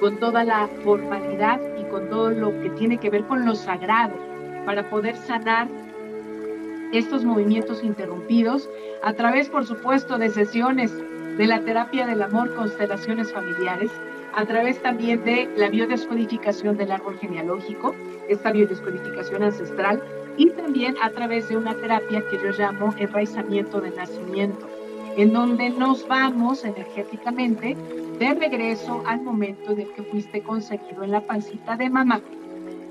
con 0.00 0.18
toda 0.18 0.44
la 0.44 0.68
formalidad 0.84 1.60
y 1.78 1.84
con 1.84 2.08
todo 2.08 2.30
lo 2.30 2.50
que 2.60 2.70
tiene 2.70 2.98
que 2.98 3.10
ver 3.10 3.24
con 3.24 3.44
lo 3.44 3.54
sagrado 3.54 4.14
para 4.64 4.88
poder 4.90 5.16
sanar 5.16 5.68
estos 6.92 7.24
movimientos 7.24 7.82
interrumpidos 7.82 8.68
a 9.02 9.12
través, 9.12 9.48
por 9.48 9.66
supuesto, 9.66 10.18
de 10.18 10.30
sesiones 10.30 10.92
de 11.36 11.46
la 11.46 11.60
terapia 11.60 12.06
del 12.06 12.22
amor, 12.22 12.54
constelaciones 12.54 13.32
familiares, 13.32 13.90
a 14.34 14.44
través 14.44 14.80
también 14.82 15.24
de 15.24 15.48
la 15.56 15.68
biodescodificación 15.68 16.76
del 16.76 16.92
árbol 16.92 17.18
genealógico, 17.18 17.94
esta 18.28 18.52
biodescodificación 18.52 19.42
ancestral, 19.42 20.02
y 20.36 20.50
también 20.50 20.94
a 21.02 21.10
través 21.10 21.48
de 21.48 21.56
una 21.56 21.74
terapia 21.74 22.22
que 22.28 22.36
yo 22.36 22.50
llamo 22.58 22.94
enraizamiento 22.98 23.80
de 23.80 23.90
nacimiento, 23.90 24.68
en 25.16 25.32
donde 25.32 25.70
nos 25.70 26.06
vamos 26.06 26.64
energéticamente 26.64 27.76
de 28.18 28.34
regreso 28.34 29.02
al 29.06 29.22
momento 29.22 29.72
en 29.72 29.80
el 29.80 29.92
que 29.92 30.02
fuiste 30.02 30.40
concebido 30.42 31.02
en 31.02 31.10
la 31.10 31.20
pancita 31.20 31.76
de 31.76 31.90
mamá. 31.90 32.22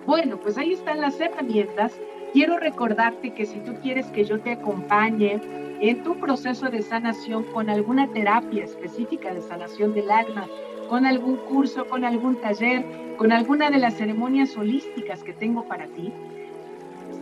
Bueno, 0.06 0.38
pues 0.38 0.58
ahí 0.58 0.74
están 0.74 1.02
las 1.02 1.20
herramientas. 1.20 2.00
Quiero 2.34 2.58
recordarte 2.60 3.34
que 3.34 3.46
si 3.46 3.60
tú 3.60 3.74
quieres 3.82 4.06
que 4.08 4.24
yo 4.24 4.40
te 4.40 4.52
acompañe 4.52 5.42
en 5.82 6.04
tu 6.04 6.16
proceso 6.20 6.70
de 6.70 6.82
sanación 6.82 7.44
con 7.46 7.70
alguna 7.70 8.08
terapia 8.08 8.64
específica 8.64 9.34
de 9.34 9.42
sanación 9.42 9.94
del 9.94 10.12
alma, 10.12 10.46
con 10.90 11.06
algún 11.06 11.38
curso, 11.38 11.86
con 11.88 12.06
algún 12.06 12.36
taller, 12.36 12.86
con 13.18 13.32
alguna 13.32 13.72
de 13.72 13.80
las 13.80 13.96
ceremonias 13.96 14.56
holísticas 14.56 15.24
que 15.24 15.34
tengo 15.34 15.64
para 15.64 15.88
ti, 15.88 16.12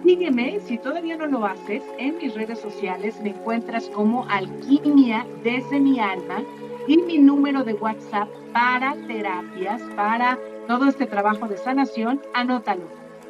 sígueme 0.03 0.59
si 0.59 0.77
todavía 0.77 1.15
no 1.15 1.27
lo 1.27 1.45
haces 1.45 1.83
en 1.97 2.17
mis 2.17 2.33
redes 2.33 2.59
sociales. 2.59 3.19
Me 3.23 3.29
encuentras 3.29 3.89
como 3.89 4.25
Alquimia 4.29 5.25
desde 5.43 5.79
mi 5.79 5.99
alma 5.99 6.43
y 6.88 6.97
mi 6.97 7.17
número 7.17 7.63
de 7.63 7.73
WhatsApp 7.73 8.29
para 8.51 8.95
terapias, 9.07 9.81
para 9.95 10.38
todo 10.67 10.88
este 10.88 11.05
trabajo 11.05 11.47
de 11.47 11.57
sanación, 11.57 12.21
anótalo. 12.34 12.84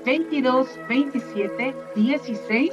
22 0.05 0.67
27 0.89 1.73
16 1.95 2.71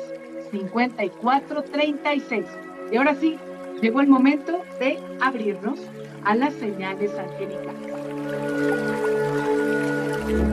54 0.51 1.62
36. 1.62 2.45
Y 2.93 2.97
ahora 2.97 3.14
sí, 3.14 3.39
llegó 3.81 4.01
el 4.01 4.09
momento 4.09 4.62
de 4.78 4.99
abrirnos 5.20 5.78
a 6.24 6.35
las 6.35 6.55
señales 6.55 7.12
angélicas. 7.16 7.74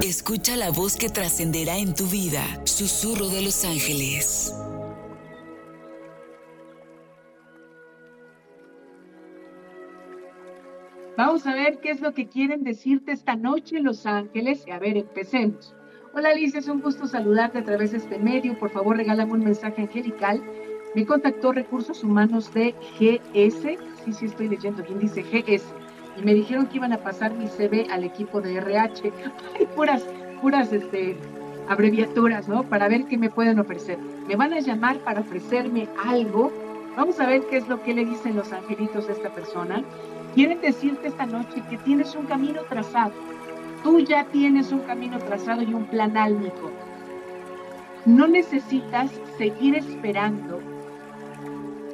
Escucha 0.02 0.56
la 0.56 0.72
voz 0.72 0.96
que 0.96 1.10
trascenderá 1.10 1.78
en 1.78 1.94
tu 1.94 2.06
vida, 2.06 2.44
susurro 2.66 3.28
de 3.28 3.42
los 3.42 3.66
ángeles. 3.66 4.54
Vamos 11.18 11.48
a 11.48 11.56
ver 11.56 11.80
qué 11.80 11.90
es 11.90 12.00
lo 12.00 12.14
que 12.14 12.28
quieren 12.28 12.64
decirte 12.64 13.12
esta 13.12 13.36
noche 13.36 13.80
los 13.80 14.06
ángeles. 14.06 14.64
A 14.72 14.78
ver, 14.78 14.98
empecemos. 14.98 15.74
Hola 16.14 16.36
Liz, 16.36 16.54
es 16.54 16.68
un 16.68 16.80
gusto 16.80 17.08
saludarte 17.08 17.58
a 17.58 17.64
través 17.64 17.92
de 17.92 17.98
este 17.98 18.20
medio. 18.20 18.56
Por 18.60 18.70
favor, 18.70 18.98
regálame 18.98 19.34
un 19.34 19.44
mensaje 19.44 19.82
angelical. 19.82 20.44
Me 20.94 21.08
contactó 21.08 21.54
Recursos 21.54 22.04
Humanos 22.04 22.54
de 22.54 22.76
GS. 23.00 23.80
Sí, 24.06 24.14
sí, 24.14 24.26
estoy 24.28 24.48
leyendo 24.48 24.84
bien, 24.84 25.00
dice 25.00 25.24
GS. 25.24 25.66
Y 26.18 26.22
me 26.24 26.36
dijeron 26.36 26.68
que 26.68 26.78
iban 26.78 26.94
a 26.94 27.00
pasar 27.00 27.34
mi 27.34 27.48
CV 27.48 27.88
al 27.90 28.04
equipo 28.04 28.40
de 28.40 28.54
RH. 28.58 29.12
Ay, 29.60 29.66
puras, 29.76 30.06
puras 30.40 30.72
este, 30.72 31.18
abreviaturas, 31.68 32.48
¿no? 32.48 32.62
Para 32.62 32.88
ver 32.90 33.06
qué 33.06 33.18
me 33.18 33.32
pueden 33.32 33.58
ofrecer. 33.58 33.98
Me 34.28 34.36
van 34.36 34.54
a 34.54 34.60
llamar 34.60 35.00
para 35.00 35.22
ofrecerme 35.22 35.90
algo. 36.06 36.52
Vamos 36.96 37.20
a 37.20 37.26
ver 37.26 37.42
qué 37.48 37.58
es 37.58 37.68
lo 37.68 37.82
que 37.82 37.96
le 37.96 38.06
dicen 38.06 38.36
los 38.36 38.54
angelitos 38.54 39.10
a 39.10 39.14
esta 39.14 39.34
persona. 39.34 39.84
Quieren 40.38 40.62
decirte 40.62 41.08
esta 41.08 41.26
noche 41.26 41.64
que 41.68 41.78
tienes 41.78 42.14
un 42.14 42.28
camino 42.28 42.62
trazado 42.70 43.12
Tú 43.82 44.02
ya 44.02 44.24
tienes 44.26 44.72
un 44.72 44.82
camino 44.82 45.18
trazado 45.18 45.64
y 45.64 45.74
un 45.74 45.86
plan 45.86 46.16
álmico. 46.16 46.70
No 48.06 48.28
necesitas 48.28 49.10
seguir 49.40 49.76
esperando 49.76 50.60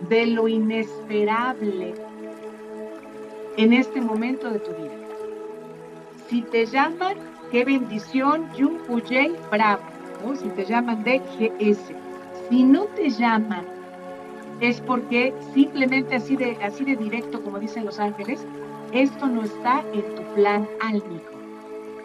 de 0.09 0.27
lo 0.27 0.49
inesperable 0.49 1.93
en 3.55 3.71
este 3.71 4.01
momento 4.01 4.49
de 4.49 4.59
tu 4.59 4.71
vida. 4.71 4.91
Si 6.27 6.41
te 6.41 6.65
llaman, 6.65 7.15
qué 7.49 7.63
bendición, 7.63 8.49
Jung 8.57 8.79
bravo. 9.49 9.83
Si 10.35 10.49
te 10.49 10.65
llaman 10.65 11.01
DGS. 11.05 11.79
Si 12.49 12.61
no 12.65 12.87
te 12.87 13.09
llaman, 13.09 13.72
es 14.59 14.81
porque 14.81 15.33
simplemente 15.53 16.15
así 16.15 16.35
de, 16.35 16.57
así 16.63 16.83
de 16.85 16.95
directo, 16.95 17.41
como 17.43 17.59
dicen 17.59 17.85
los 17.85 17.99
ángeles, 17.99 18.45
esto 18.91 19.27
no 19.27 19.43
está 19.43 19.83
en 19.93 20.15
tu 20.15 20.23
plan 20.35 20.67
álmico. 20.81 21.31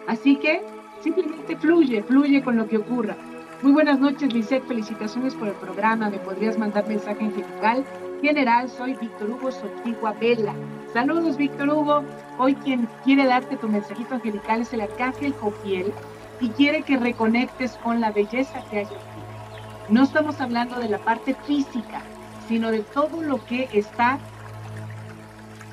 Así 0.07 0.35
que 0.37 0.61
simplemente 1.01 1.55
fluye, 1.57 2.03
fluye 2.03 2.43
con 2.43 2.57
lo 2.57 2.67
que 2.67 2.77
ocurra. 2.77 3.15
Muy 3.61 3.73
buenas 3.73 3.99
noches, 3.99 4.33
Lisette. 4.33 4.65
Felicitaciones 4.67 5.35
por 5.35 5.49
el 5.49 5.53
programa. 5.55 6.09
Me 6.09 6.17
podrías 6.19 6.57
mandar 6.57 6.87
mensaje 6.87 7.25
angelical. 7.25 7.85
General, 8.21 8.69
soy 8.69 8.95
Víctor 8.95 9.31
Hugo 9.31 9.51
Sotigua 9.51 10.13
Vela. 10.13 10.53
Saludos, 10.93 11.37
Víctor 11.37 11.69
Hugo. 11.69 12.03
Hoy 12.37 12.55
quien 12.55 12.87
quiere 13.03 13.25
darte 13.25 13.57
tu 13.57 13.67
mensajito 13.67 14.15
angelical 14.15 14.61
es 14.61 14.73
el 14.73 14.81
arcángel 14.81 15.33
Jofiel 15.33 15.93
y 16.39 16.49
quiere 16.49 16.83
que 16.83 16.97
reconectes 16.97 17.73
con 17.83 17.99
la 17.99 18.11
belleza 18.11 18.63
que 18.69 18.79
hay 18.79 18.83
en 18.85 18.89
ti. 18.89 19.89
No 19.89 20.03
estamos 20.03 20.39
hablando 20.39 20.79
de 20.79 20.89
la 20.89 20.99
parte 20.99 21.35
física, 21.45 22.01
sino 22.49 22.71
de 22.71 22.79
todo 22.79 23.21
lo 23.21 23.45
que 23.45 23.69
está 23.73 24.17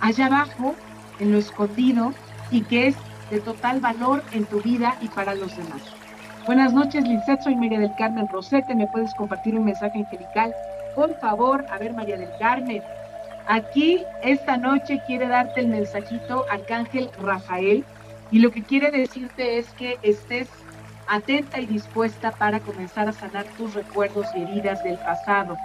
allá 0.01 0.27
abajo, 0.27 0.75
en 1.19 1.33
lo 1.33 1.39
escondido, 1.39 2.13
y 2.51 2.61
que 2.61 2.89
es 2.89 2.97
de 3.31 3.41
total 3.41 3.81
valor 3.81 4.23
en 4.33 4.45
tu 4.45 4.61
vida 4.61 4.95
y 5.01 5.09
para 5.09 5.35
los 5.35 5.57
demás. 5.57 5.83
Buenas 6.45 6.75
noches, 6.75 7.03
Lizeth. 7.03 7.41
Soy 7.41 7.57
María 7.57 7.81
del 7.81 7.95
Carmen 7.97 8.29
Rosete. 8.29 8.75
¿Me 8.75 8.87
puedes 8.87 9.13
compartir 9.15 9.57
un 9.57 9.65
mensaje 9.65 9.99
angelical? 9.99 10.55
Por 10.95 11.19
favor, 11.19 11.65
a 11.71 11.79
ver, 11.79 11.95
María 11.95 12.19
del 12.19 12.31
Carmen. 12.39 12.83
Aquí 13.49 14.05
esta 14.23 14.57
noche 14.59 15.01
quiere 15.07 15.29
darte 15.29 15.61
el 15.61 15.69
mensajito 15.69 16.45
Arcángel 16.51 17.11
Rafael 17.21 17.85
y 18.31 18.41
lo 18.41 18.51
que 18.51 18.63
quiere 18.63 18.91
decirte 18.91 19.59
es 19.59 19.67
que 19.71 19.99
estés 20.03 20.49
atenta 21.09 21.59
y 21.61 21.67
dispuesta 21.67 22.33
para 22.33 22.61
comenzar 22.61 23.09
a 23.09 23.13
sanar 23.13 23.45
tus 23.57 23.75
recuerdos 23.75 24.27
y 24.35 24.43
heridas 24.43 24.85
del 24.85 24.99
pasado. 24.99 25.57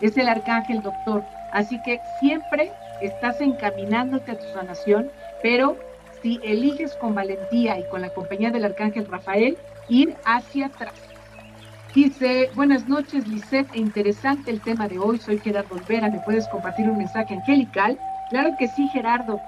Es 0.00 0.16
el 0.16 0.28
Arcángel 0.28 0.82
Doctor, 0.82 1.24
así 1.52 1.80
que 1.82 2.00
siempre 2.20 2.72
estás 3.00 3.40
encaminándote 3.40 4.32
a 4.32 4.38
tu 4.38 4.46
sanación, 4.54 5.10
pero 5.42 5.76
si 6.22 6.40
eliges 6.42 6.94
con 6.96 7.14
valentía 7.14 7.78
y 7.78 7.84
con 7.88 8.02
la 8.02 8.10
compañía 8.10 8.50
del 8.50 8.64
arcángel 8.64 9.06
Rafael 9.06 9.56
ir 9.88 10.16
hacia 10.24 10.66
atrás. 10.66 10.94
Dice, 11.94 12.50
buenas 12.54 12.88
noches, 12.88 13.26
Lisette, 13.26 13.74
interesante 13.74 14.50
el 14.50 14.60
tema 14.60 14.86
de 14.86 14.98
hoy. 14.98 15.18
Soy 15.18 15.38
Gerardo 15.40 15.74
Olvera, 15.74 16.08
¿me 16.08 16.20
puedes 16.20 16.46
compartir 16.48 16.88
un 16.88 16.98
mensaje 16.98 17.34
angelical? 17.34 17.98
Claro 18.30 18.50
que 18.58 18.68
sí, 18.68 18.86
Gerardo. 18.88 19.40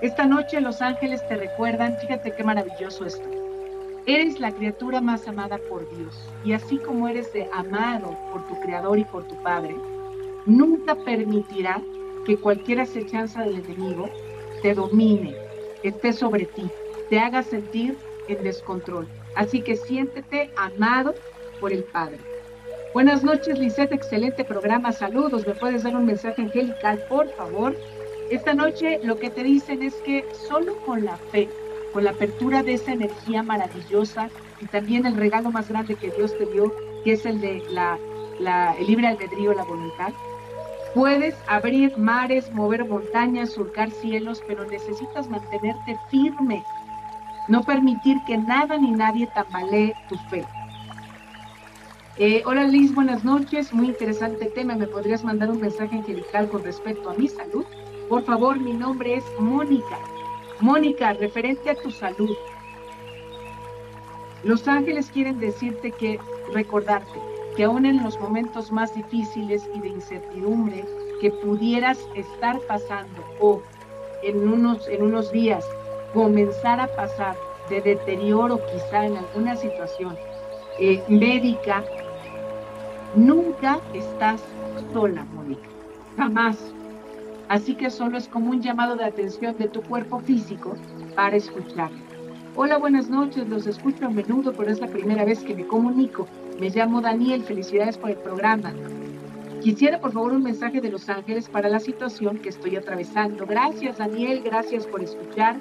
Esta 0.00 0.24
noche 0.24 0.60
los 0.60 0.80
ángeles 0.80 1.26
te 1.26 1.36
recuerdan, 1.36 1.96
fíjate 2.00 2.32
qué 2.36 2.44
maravilloso 2.44 3.04
esto. 3.04 3.28
Eres 4.06 4.38
la 4.38 4.52
criatura 4.52 5.00
más 5.00 5.26
amada 5.26 5.58
por 5.68 5.90
Dios 5.96 6.16
y 6.44 6.52
así 6.52 6.78
como 6.78 7.08
eres 7.08 7.30
amado 7.52 8.16
por 8.30 8.46
tu 8.46 8.60
Creador 8.60 8.98
y 8.98 9.04
por 9.04 9.26
tu 9.26 9.34
Padre, 9.42 9.74
nunca 10.46 10.94
permitirá 10.94 11.80
que 12.24 12.36
cualquier 12.36 12.80
acechanza 12.80 13.42
del 13.42 13.56
enemigo 13.56 14.08
te 14.62 14.74
domine, 14.74 15.34
esté 15.82 16.12
sobre 16.12 16.46
ti, 16.46 16.68
te 17.08 17.18
haga 17.18 17.42
sentir 17.42 17.96
en 18.28 18.42
descontrol. 18.42 19.06
Así 19.34 19.62
que 19.62 19.76
siéntete 19.76 20.50
amado 20.56 21.14
por 21.60 21.72
el 21.72 21.84
Padre. 21.84 22.18
Buenas 22.94 23.22
noches, 23.22 23.58
Lisette. 23.58 23.92
Excelente 23.92 24.44
programa. 24.44 24.92
Saludos. 24.92 25.46
¿Me 25.46 25.54
puedes 25.54 25.82
dar 25.82 25.94
un 25.94 26.06
mensaje 26.06 26.42
angelical, 26.42 27.04
por 27.08 27.28
favor? 27.34 27.76
Esta 28.30 28.54
noche 28.54 29.00
lo 29.04 29.18
que 29.18 29.30
te 29.30 29.42
dicen 29.42 29.82
es 29.82 29.94
que 29.96 30.24
solo 30.48 30.76
con 30.84 31.04
la 31.04 31.16
fe, 31.16 31.48
con 31.92 32.04
la 32.04 32.10
apertura 32.10 32.62
de 32.62 32.74
esa 32.74 32.92
energía 32.92 33.42
maravillosa 33.42 34.30
y 34.60 34.66
también 34.66 35.06
el 35.06 35.16
regalo 35.16 35.50
más 35.50 35.68
grande 35.68 35.94
que 35.94 36.10
Dios 36.10 36.36
te 36.36 36.46
dio, 36.46 36.72
que 37.04 37.12
es 37.12 37.24
el 37.24 37.40
de 37.40 37.62
la, 37.70 37.98
el 38.78 38.86
libre 38.86 39.06
albedrío, 39.06 39.54
la 39.54 39.64
voluntad, 39.64 40.12
puedes 40.94 41.34
abrir 41.46 41.96
mares, 41.98 42.52
mover 42.52 42.84
montañas, 42.88 43.52
surcar 43.52 43.90
cielos, 43.90 44.42
pero 44.46 44.64
necesitas 44.64 45.28
mantenerte 45.28 45.98
firme, 46.10 46.64
no 47.48 47.62
permitir 47.62 48.18
que 48.26 48.38
nada 48.38 48.76
ni 48.76 48.90
nadie 48.92 49.26
tambalee 49.34 49.94
tu 50.08 50.16
fe. 50.30 50.44
Eh, 52.16 52.42
hola 52.46 52.64
Liz, 52.64 52.94
buenas 52.94 53.24
noches, 53.24 53.72
muy 53.72 53.86
interesante 53.86 54.46
tema. 54.46 54.74
¿Me 54.74 54.88
podrías 54.88 55.22
mandar 55.22 55.50
un 55.50 55.60
mensaje 55.60 55.96
angelical 55.96 56.48
con 56.48 56.64
respecto 56.64 57.10
a 57.10 57.14
mi 57.14 57.28
salud? 57.28 57.64
Por 58.08 58.24
favor, 58.24 58.58
mi 58.58 58.72
nombre 58.72 59.14
es 59.14 59.24
Mónica. 59.38 59.98
Mónica, 60.60 61.12
referente 61.12 61.70
a 61.70 61.76
tu 61.76 61.90
salud. 61.92 62.36
Los 64.42 64.66
ángeles 64.66 65.10
quieren 65.10 65.38
decirte 65.38 65.92
que, 65.92 66.18
recordarte, 66.52 67.20
que 67.58 67.64
aún 67.64 67.86
en 67.86 68.04
los 68.04 68.20
momentos 68.20 68.70
más 68.70 68.94
difíciles 68.94 69.68
y 69.74 69.80
de 69.80 69.88
incertidumbre 69.88 70.84
que 71.20 71.32
pudieras 71.32 71.98
estar 72.14 72.60
pasando 72.68 73.20
o 73.40 73.60
en 74.22 74.48
unos, 74.48 74.86
en 74.86 75.02
unos 75.02 75.32
días 75.32 75.66
comenzar 76.14 76.78
a 76.78 76.86
pasar 76.86 77.36
de 77.68 77.80
deterioro 77.80 78.60
quizá 78.72 79.06
en 79.06 79.16
alguna 79.16 79.56
situación 79.56 80.16
eh, 80.78 81.02
médica, 81.08 81.82
nunca 83.16 83.80
estás 83.92 84.40
sola, 84.92 85.26
Mónica, 85.34 85.68
jamás. 86.16 86.72
Así 87.48 87.74
que 87.74 87.90
solo 87.90 88.18
es 88.18 88.28
como 88.28 88.50
un 88.50 88.62
llamado 88.62 88.94
de 88.94 89.04
atención 89.04 89.56
de 89.58 89.66
tu 89.66 89.82
cuerpo 89.82 90.20
físico 90.20 90.76
para 91.16 91.34
escucharlo. 91.34 91.98
Hola, 92.54 92.78
buenas 92.78 93.10
noches, 93.10 93.48
los 93.48 93.66
escucho 93.66 94.06
a 94.06 94.10
menudo, 94.10 94.52
pero 94.52 94.70
es 94.70 94.78
la 94.78 94.86
primera 94.86 95.24
vez 95.24 95.40
que 95.40 95.56
me 95.56 95.66
comunico. 95.66 96.28
Me 96.58 96.70
llamo 96.70 97.00
Daniel, 97.00 97.44
felicidades 97.44 97.96
por 97.96 98.10
el 98.10 98.16
programa. 98.16 98.74
Quisiera 99.62 100.00
por 100.00 100.10
favor 100.10 100.32
un 100.32 100.42
mensaje 100.42 100.80
de 100.80 100.90
los 100.90 101.08
ángeles 101.08 101.48
para 101.48 101.68
la 101.68 101.78
situación 101.78 102.38
que 102.38 102.48
estoy 102.48 102.74
atravesando. 102.74 103.46
Gracias 103.46 103.98
Daniel, 103.98 104.42
gracias 104.44 104.84
por 104.84 105.00
escuchar. 105.00 105.56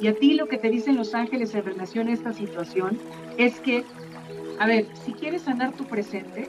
Y 0.00 0.08
a 0.08 0.14
ti 0.14 0.34
lo 0.34 0.48
que 0.48 0.58
te 0.58 0.68
dicen 0.68 0.96
los 0.96 1.14
ángeles 1.14 1.54
en 1.54 1.64
relación 1.64 2.08
a 2.08 2.12
esta 2.12 2.32
situación 2.32 2.98
es 3.38 3.60
que, 3.60 3.84
a 4.58 4.66
ver, 4.66 4.86
si 5.04 5.12
quieres 5.12 5.42
sanar 5.42 5.72
tu 5.72 5.84
presente, 5.84 6.48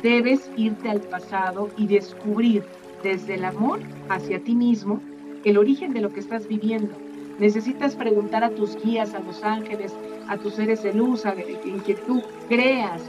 debes 0.00 0.48
irte 0.56 0.88
al 0.88 1.00
pasado 1.00 1.70
y 1.76 1.88
descubrir 1.88 2.62
desde 3.02 3.34
el 3.34 3.44
amor 3.44 3.80
hacia 4.10 4.38
ti 4.38 4.54
mismo 4.54 5.00
el 5.44 5.58
origen 5.58 5.92
de 5.92 6.02
lo 6.02 6.12
que 6.12 6.20
estás 6.20 6.46
viviendo. 6.46 6.94
Necesitas 7.40 7.96
preguntar 7.96 8.44
a 8.44 8.50
tus 8.50 8.76
guías, 8.80 9.14
a 9.14 9.20
los 9.20 9.42
ángeles, 9.42 9.92
a 10.28 10.36
tus 10.36 10.54
seres 10.54 10.84
de 10.84 10.94
luz, 10.94 11.24
en 11.24 11.80
que 11.80 11.94
tú 11.94 12.22
creas 12.48 13.02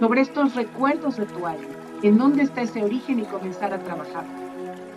sobre 0.00 0.20
estos 0.22 0.54
recuerdos 0.54 1.16
de 1.16 1.26
tu 1.26 1.46
alma, 1.46 1.66
en 2.02 2.18
dónde 2.18 2.42
está 2.42 2.62
ese 2.62 2.84
origen 2.84 3.20
y 3.20 3.24
comenzar 3.24 3.72
a 3.72 3.78
trabajar. 3.78 4.24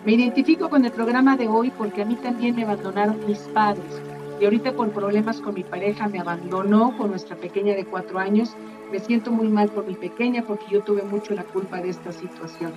Me 0.04 0.12
identifico 0.12 0.68
con 0.68 0.84
el 0.84 0.92
programa 0.92 1.36
de 1.36 1.48
hoy 1.48 1.70
porque 1.70 2.02
a 2.02 2.04
mí 2.04 2.16
también 2.16 2.56
me 2.56 2.64
abandonaron 2.64 3.24
mis 3.26 3.38
padres 3.54 4.02
y 4.40 4.44
ahorita 4.44 4.72
por 4.72 4.90
problemas 4.90 5.40
con 5.40 5.54
mi 5.54 5.62
pareja 5.62 6.08
me 6.08 6.18
abandonó 6.18 6.96
con 6.96 7.10
nuestra 7.10 7.36
pequeña 7.36 7.74
de 7.74 7.84
cuatro 7.84 8.18
años. 8.18 8.56
Me 8.90 8.98
siento 8.98 9.30
muy 9.30 9.48
mal 9.48 9.68
por 9.68 9.86
mi 9.86 9.94
pequeña 9.94 10.42
porque 10.42 10.64
yo 10.70 10.80
tuve 10.82 11.02
mucho 11.02 11.34
la 11.34 11.44
culpa 11.44 11.80
de 11.80 11.90
esta 11.90 12.10
situación. 12.10 12.72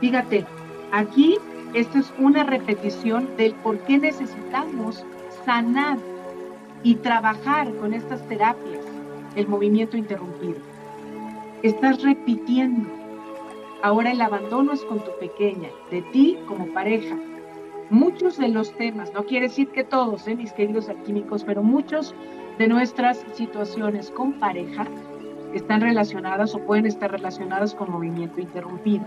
Fíjate, 0.00 0.44
Aquí 0.94 1.38
esto 1.74 1.98
es 1.98 2.12
una 2.20 2.44
repetición 2.44 3.36
del 3.36 3.52
por 3.54 3.78
qué 3.80 3.98
necesitamos 3.98 5.04
sanar 5.44 5.98
y 6.84 6.94
trabajar 6.94 7.74
con 7.78 7.92
estas 7.92 8.22
terapias 8.28 8.84
el 9.34 9.48
movimiento 9.48 9.96
interrumpido. 9.96 10.60
Estás 11.64 12.02
repitiendo. 12.02 12.90
Ahora 13.82 14.12
el 14.12 14.20
abandono 14.20 14.74
es 14.74 14.84
con 14.84 14.98
tu 14.98 15.10
pequeña, 15.18 15.70
de 15.90 16.02
ti 16.02 16.36
como 16.46 16.66
pareja. 16.74 17.16
Muchos 17.88 18.36
de 18.36 18.48
los 18.48 18.76
temas, 18.76 19.14
no 19.14 19.24
quiere 19.24 19.46
decir 19.46 19.68
que 19.68 19.82
todos, 19.82 20.28
¿eh, 20.28 20.36
mis 20.36 20.52
queridos 20.52 20.90
alquímicos, 20.90 21.42
pero 21.42 21.62
muchos 21.62 22.14
de 22.58 22.68
nuestras 22.68 23.24
situaciones 23.32 24.10
con 24.10 24.34
pareja 24.34 24.86
están 25.54 25.80
relacionadas 25.80 26.54
o 26.54 26.58
pueden 26.58 26.84
estar 26.84 27.10
relacionadas 27.10 27.74
con 27.74 27.90
movimiento 27.90 28.42
interrumpido. 28.42 29.06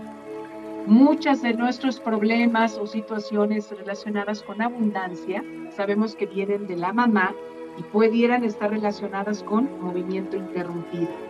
Muchas 0.84 1.42
de 1.42 1.54
nuestros 1.54 2.00
problemas 2.00 2.76
o 2.76 2.88
situaciones 2.88 3.70
relacionadas 3.70 4.42
con 4.42 4.60
abundancia 4.60 5.44
sabemos 5.70 6.16
que 6.16 6.26
vienen 6.26 6.66
de 6.66 6.76
la 6.76 6.92
mamá 6.92 7.36
y 7.78 7.84
pudieran 7.84 8.42
estar 8.42 8.70
relacionadas 8.70 9.44
con 9.44 9.80
movimiento 9.80 10.36
interrumpido. 10.36 11.27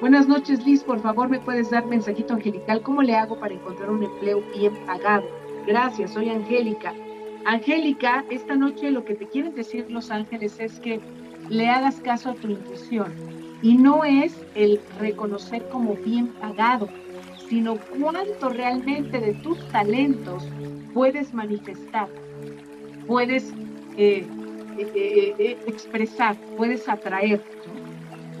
Buenas 0.00 0.26
noches, 0.26 0.64
Liz. 0.64 0.82
Por 0.82 0.98
favor, 1.00 1.28
¿me 1.28 1.40
puedes 1.40 1.70
dar 1.70 1.84
mensajito 1.84 2.32
angelical? 2.32 2.80
¿Cómo 2.80 3.02
le 3.02 3.14
hago 3.16 3.38
para 3.38 3.52
encontrar 3.52 3.90
un 3.90 4.02
empleo 4.02 4.42
bien 4.56 4.74
pagado? 4.86 5.28
Gracias, 5.66 6.12
soy 6.12 6.30
Angélica. 6.30 6.94
Angélica, 7.44 8.24
esta 8.30 8.56
noche 8.56 8.90
lo 8.90 9.04
que 9.04 9.14
te 9.14 9.26
quieren 9.28 9.54
decir 9.54 9.90
los 9.90 10.10
ángeles 10.10 10.58
es 10.58 10.80
que 10.80 11.00
le 11.50 11.68
hagas 11.68 11.96
caso 11.96 12.30
a 12.30 12.34
tu 12.34 12.48
intuición 12.48 13.12
y 13.60 13.76
no 13.76 14.02
es 14.04 14.34
el 14.54 14.80
reconocer 14.98 15.68
como 15.68 15.94
bien 15.96 16.28
pagado, 16.28 16.88
sino 17.50 17.76
cuánto 18.00 18.48
realmente 18.48 19.20
de 19.20 19.34
tus 19.34 19.58
talentos 19.68 20.48
puedes 20.94 21.34
manifestar, 21.34 22.08
puedes 23.06 23.52
eh, 23.98 24.26
eh, 24.78 25.34
eh, 25.38 25.58
expresar, 25.66 26.36
puedes 26.56 26.88
atraer. 26.88 27.42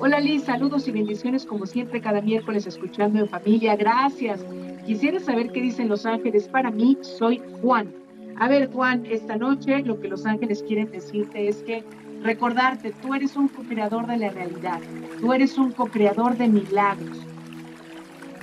Hola 0.00 0.18
Liz, 0.18 0.44
saludos 0.44 0.88
y 0.88 0.92
bendiciones 0.92 1.46
como 1.46 1.66
siempre 1.66 2.00
cada 2.00 2.20
miércoles 2.20 2.66
escuchando 2.66 3.18
en 3.18 3.28
familia. 3.28 3.76
Gracias. 3.76 4.44
Quisiera 4.86 5.20
saber 5.20 5.52
qué 5.52 5.60
dicen 5.60 5.88
los 5.88 6.06
ángeles. 6.06 6.48
Para 6.48 6.70
mí 6.70 6.98
soy 7.02 7.40
Juan. 7.60 7.92
A 8.36 8.48
ver 8.48 8.70
Juan, 8.72 9.04
esta 9.06 9.36
noche 9.36 9.82
lo 9.82 10.00
que 10.00 10.08
los 10.08 10.26
ángeles 10.26 10.64
quieren 10.66 10.90
decirte 10.90 11.48
es 11.48 11.62
que 11.62 11.84
recordarte, 12.22 12.92
tú 13.02 13.14
eres 13.14 13.36
un 13.36 13.48
co-creador 13.48 14.06
de 14.06 14.16
la 14.16 14.30
realidad, 14.30 14.80
tú 15.20 15.32
eres 15.32 15.56
un 15.58 15.72
co-creador 15.72 16.36
de 16.36 16.48
milagros 16.48 17.18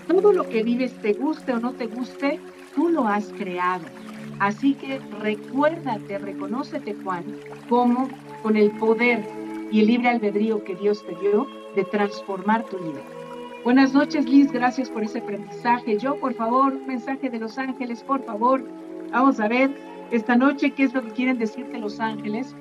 todo 0.08 0.32
lo 0.32 0.48
que 0.48 0.64
vives, 0.64 0.94
te 1.02 1.14
guste 1.14 1.54
o 1.54 1.60
no 1.60 1.74
te 1.74 1.88
guste, 1.88 2.40
tú 2.76 2.90
lo 2.90 3.08
has 3.08 3.26
creado. 3.38 3.86
Así 4.40 4.74
que 4.74 5.00
recuérdate, 5.20 6.18
reconócete, 6.18 6.96
Juan, 7.04 7.24
como 7.70 8.08
con 8.42 8.56
el 8.56 8.72
poder 8.72 9.24
y 9.72 9.82
el 9.82 9.88
libre 9.88 10.10
albedrío 10.10 10.64
que 10.64 10.76
Dios 10.76 11.04
te 11.06 11.16
dio 11.16 11.48
de 11.76 11.84
transformar 11.86 12.64
tu 12.66 12.78
vida. 12.78 13.02
Buenas 13.64 13.94
noches, 13.94 14.26
Liz, 14.26 14.52
gracias 14.52 14.90
por 14.90 15.04
ese 15.04 15.20
aprendizaje. 15.20 15.98
Yo, 15.98 16.16
por 16.20 16.34
favor, 16.34 16.74
mensaje 16.86 17.30
de 17.30 17.40
los 17.40 17.58
ángeles, 17.58 18.04
por 18.04 18.24
favor. 18.24 18.64
Vamos 19.12 19.40
a 19.40 19.48
ver 19.48 19.72
esta 20.12 20.36
noche 20.36 20.72
qué 20.72 20.84
es 20.84 20.94
lo 20.94 21.04
que 21.04 21.12
quieren 21.12 21.38
decirte 21.38 21.78
los 21.78 22.00
ángeles. 22.00 22.56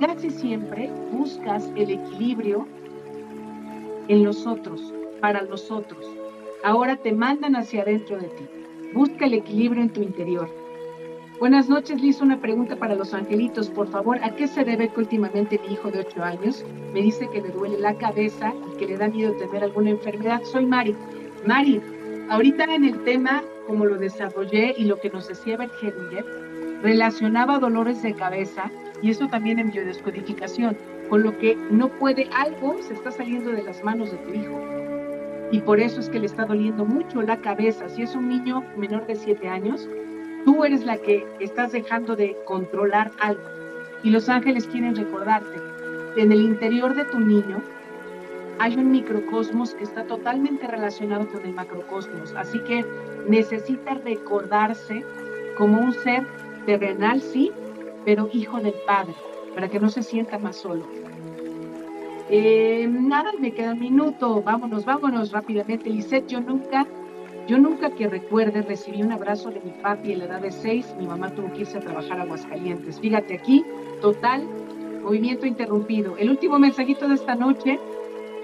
Casi 0.00 0.30
siempre 0.30 0.90
buscas 1.12 1.70
el 1.76 1.90
equilibrio 1.90 2.66
en 4.08 4.24
los 4.24 4.46
otros, 4.46 4.92
para 5.20 5.42
los 5.42 5.70
otros 5.70 6.06
ahora 6.66 6.96
te 6.96 7.12
mandan 7.12 7.54
hacia 7.54 7.82
adentro 7.82 8.18
de 8.18 8.26
ti. 8.26 8.44
Busca 8.92 9.26
el 9.26 9.34
equilibrio 9.34 9.82
en 9.82 9.90
tu 9.90 10.02
interior. 10.02 10.50
Buenas 11.38 11.68
noches, 11.68 12.00
Liz. 12.00 12.22
Una 12.22 12.40
pregunta 12.40 12.76
para 12.76 12.94
los 12.94 13.12
angelitos. 13.12 13.68
Por 13.68 13.88
favor, 13.88 14.18
¿a 14.24 14.34
qué 14.34 14.48
se 14.48 14.64
debe 14.64 14.88
que 14.88 15.00
últimamente 15.00 15.60
mi 15.66 15.74
hijo 15.74 15.90
de 15.90 16.00
8 16.00 16.24
años 16.24 16.64
me 16.94 17.02
dice 17.02 17.28
que 17.28 17.42
le 17.42 17.50
duele 17.50 17.78
la 17.78 17.94
cabeza 17.94 18.54
y 18.72 18.78
que 18.78 18.86
le 18.86 18.96
da 18.96 19.08
miedo 19.08 19.34
tener 19.34 19.62
alguna 19.62 19.90
enfermedad? 19.90 20.42
Soy 20.44 20.64
Mari. 20.64 20.96
Mari, 21.44 21.82
ahorita 22.30 22.64
en 22.64 22.84
el 22.84 23.04
tema, 23.04 23.42
como 23.66 23.84
lo 23.84 23.98
desarrollé 23.98 24.74
y 24.78 24.84
lo 24.84 24.98
que 24.98 25.10
nos 25.10 25.28
decía 25.28 25.58
Bert 25.58 25.74
Hellinger, 25.82 26.24
relacionaba 26.82 27.58
dolores 27.58 28.02
de 28.02 28.14
cabeza 28.14 28.70
y 29.02 29.10
eso 29.10 29.28
también 29.28 29.58
en 29.58 29.70
biodescodificación, 29.70 30.74
con 31.10 31.22
lo 31.22 31.36
que 31.36 31.54
no 31.70 31.88
puede, 31.88 32.30
algo 32.34 32.78
se 32.82 32.94
está 32.94 33.10
saliendo 33.10 33.50
de 33.50 33.62
las 33.62 33.84
manos 33.84 34.10
de 34.10 34.16
tu 34.18 34.32
hijo 34.32 34.58
y 35.52 35.60
por 35.60 35.80
eso 35.80 36.00
es 36.00 36.08
que 36.08 36.18
le 36.18 36.26
está 36.26 36.46
doliendo 36.46 36.86
mucho 36.86 37.20
la 37.20 37.36
cabeza. 37.42 37.90
Si 37.90 38.02
es 38.02 38.14
un 38.14 38.28
niño 38.28 38.64
menor 38.76 39.06
de 39.06 39.16
7 39.16 39.46
años, 39.48 39.86
tú 40.46 40.64
eres 40.64 40.84
la 40.84 40.96
que 40.96 41.26
estás 41.40 41.72
dejando 41.72 42.14
de 42.14 42.36
controlar 42.44 43.10
algo. 43.18 43.42
Y 44.04 44.10
los 44.10 44.28
ángeles 44.28 44.66
quieren 44.68 44.94
recordarte, 44.94 45.60
en 46.16 46.30
el 46.30 46.40
interior 46.40 46.94
de 46.94 47.04
tu 47.04 47.18
niño 47.18 47.60
hay 48.58 48.76
un 48.76 48.90
microcosmos 48.90 49.74
que 49.74 49.84
está 49.84 50.04
totalmente 50.04 50.66
relacionado 50.66 51.26
con 51.26 51.44
el 51.44 51.52
macrocosmos. 51.52 52.32
Así 52.36 52.60
que 52.60 52.84
necesita 53.28 53.94
recordarse 53.94 55.04
como 55.58 55.80
un 55.80 55.92
ser 55.92 56.24
terrenal, 56.64 57.20
sí, 57.20 57.50
pero 58.04 58.30
hijo 58.32 58.60
del 58.60 58.74
Padre, 58.86 59.14
para 59.52 59.68
que 59.68 59.80
no 59.80 59.90
se 59.90 60.04
sienta 60.04 60.38
más 60.38 60.56
solo. 60.56 60.86
Eh, 62.30 62.86
nada, 62.88 63.32
me 63.38 63.52
queda 63.52 63.72
un 63.72 63.80
minuto. 63.80 64.42
Vámonos, 64.42 64.84
vámonos 64.84 65.32
rápidamente. 65.32 65.90
Lisette, 65.90 66.28
yo 66.28 66.40
nunca, 66.40 66.86
yo 67.46 67.58
nunca 67.58 67.90
que 67.90 68.08
recuerde 68.08 68.62
recibí 68.62 69.02
un 69.02 69.12
abrazo 69.12 69.50
de 69.50 69.60
mi 69.60 69.70
papi 69.70 70.14
a 70.14 70.18
la 70.18 70.24
edad 70.24 70.40
de 70.40 70.50
seis. 70.50 70.94
Mi 70.98 71.06
mamá 71.06 71.30
tuvo 71.30 71.52
que 71.52 71.60
irse 71.60 71.78
a 71.78 71.80
trabajar 71.80 72.18
a 72.18 72.22
Aguascalientes. 72.22 73.00
Fíjate 73.00 73.34
aquí, 73.34 73.64
total, 74.00 74.46
movimiento 75.02 75.46
interrumpido. 75.46 76.16
El 76.16 76.30
último 76.30 76.58
mensajito 76.58 77.08
de 77.08 77.14
esta 77.14 77.34
noche 77.34 77.78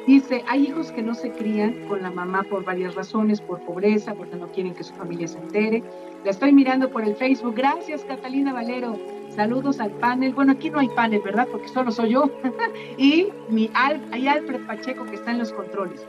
Dice, 0.06 0.42
hay 0.48 0.64
hijos 0.64 0.90
que 0.90 1.00
no 1.00 1.14
se 1.14 1.30
crían 1.30 1.86
con 1.86 2.02
la 2.02 2.10
mamá 2.10 2.42
por 2.42 2.64
varias 2.64 2.96
razones, 2.96 3.40
por 3.40 3.60
pobreza, 3.60 4.14
porque 4.14 4.34
no 4.34 4.48
quieren 4.48 4.74
que 4.74 4.82
su 4.82 4.92
familia 4.94 5.28
se 5.28 5.38
entere. 5.38 5.84
La 6.24 6.32
estoy 6.32 6.52
mirando 6.52 6.90
por 6.90 7.04
el 7.04 7.14
Facebook. 7.14 7.54
Gracias, 7.54 8.04
Catalina 8.04 8.52
Valero. 8.52 8.98
Saludos 9.30 9.78
al 9.78 9.92
panel. 9.92 10.34
Bueno, 10.34 10.52
aquí 10.52 10.70
no 10.70 10.80
hay 10.80 10.88
panel, 10.88 11.20
¿verdad? 11.24 11.46
Porque 11.50 11.68
solo 11.68 11.92
soy 11.92 12.10
yo. 12.10 12.30
y 12.96 13.28
mi 13.48 13.70
Al, 13.74 14.02
hay 14.10 14.26
Alfred 14.26 14.66
Pacheco 14.66 15.04
que 15.04 15.14
está 15.14 15.30
en 15.30 15.38
los 15.38 15.52
controles. 15.52 16.04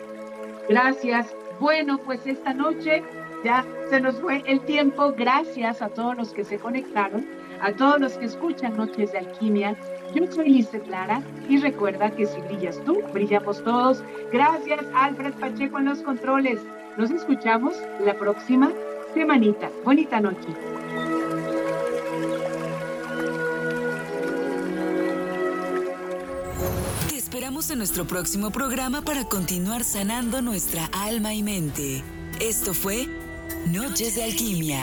Gracias. 0.67 1.35
Bueno, 1.59 1.97
pues 1.99 2.25
esta 2.25 2.53
noche 2.53 3.03
ya 3.43 3.65
se 3.89 3.99
nos 3.99 4.19
fue 4.19 4.43
el 4.45 4.59
tiempo. 4.61 5.13
Gracias 5.17 5.81
a 5.81 5.89
todos 5.89 6.17
los 6.17 6.33
que 6.33 6.43
se 6.43 6.57
conectaron, 6.57 7.25
a 7.61 7.71
todos 7.71 7.99
los 7.99 8.13
que 8.13 8.25
escuchan 8.25 8.77
Noches 8.77 9.11
de 9.11 9.19
Alquimia. 9.19 9.75
Yo 10.13 10.31
soy 10.31 10.49
Lizeth 10.49 10.87
Lara 10.87 11.21
y 11.49 11.57
recuerda 11.57 12.11
que 12.11 12.25
si 12.25 12.39
brillas 12.41 12.79
tú, 12.85 13.01
brillamos 13.13 13.63
todos. 13.63 14.03
Gracias, 14.31 14.85
Alfred 14.93 15.33
Pacheco 15.33 15.79
en 15.79 15.85
los 15.85 16.01
controles. 16.01 16.61
Nos 16.97 17.11
escuchamos 17.11 17.75
la 18.03 18.13
próxima 18.13 18.71
semanita. 19.13 19.69
Bonita 19.83 20.19
noche. 20.19 20.82
Esperamos 27.53 27.69
en 27.69 27.77
nuestro 27.77 28.05
próximo 28.05 28.49
programa 28.49 29.03
para 29.03 29.25
continuar 29.25 29.83
sanando 29.83 30.41
nuestra 30.41 30.89
alma 30.91 31.35
y 31.35 31.43
mente. 31.43 32.03
Esto 32.39 32.73
fue 32.73 33.07
Noches 33.67 34.15
de 34.15 34.23
Alquimia. 34.23 34.81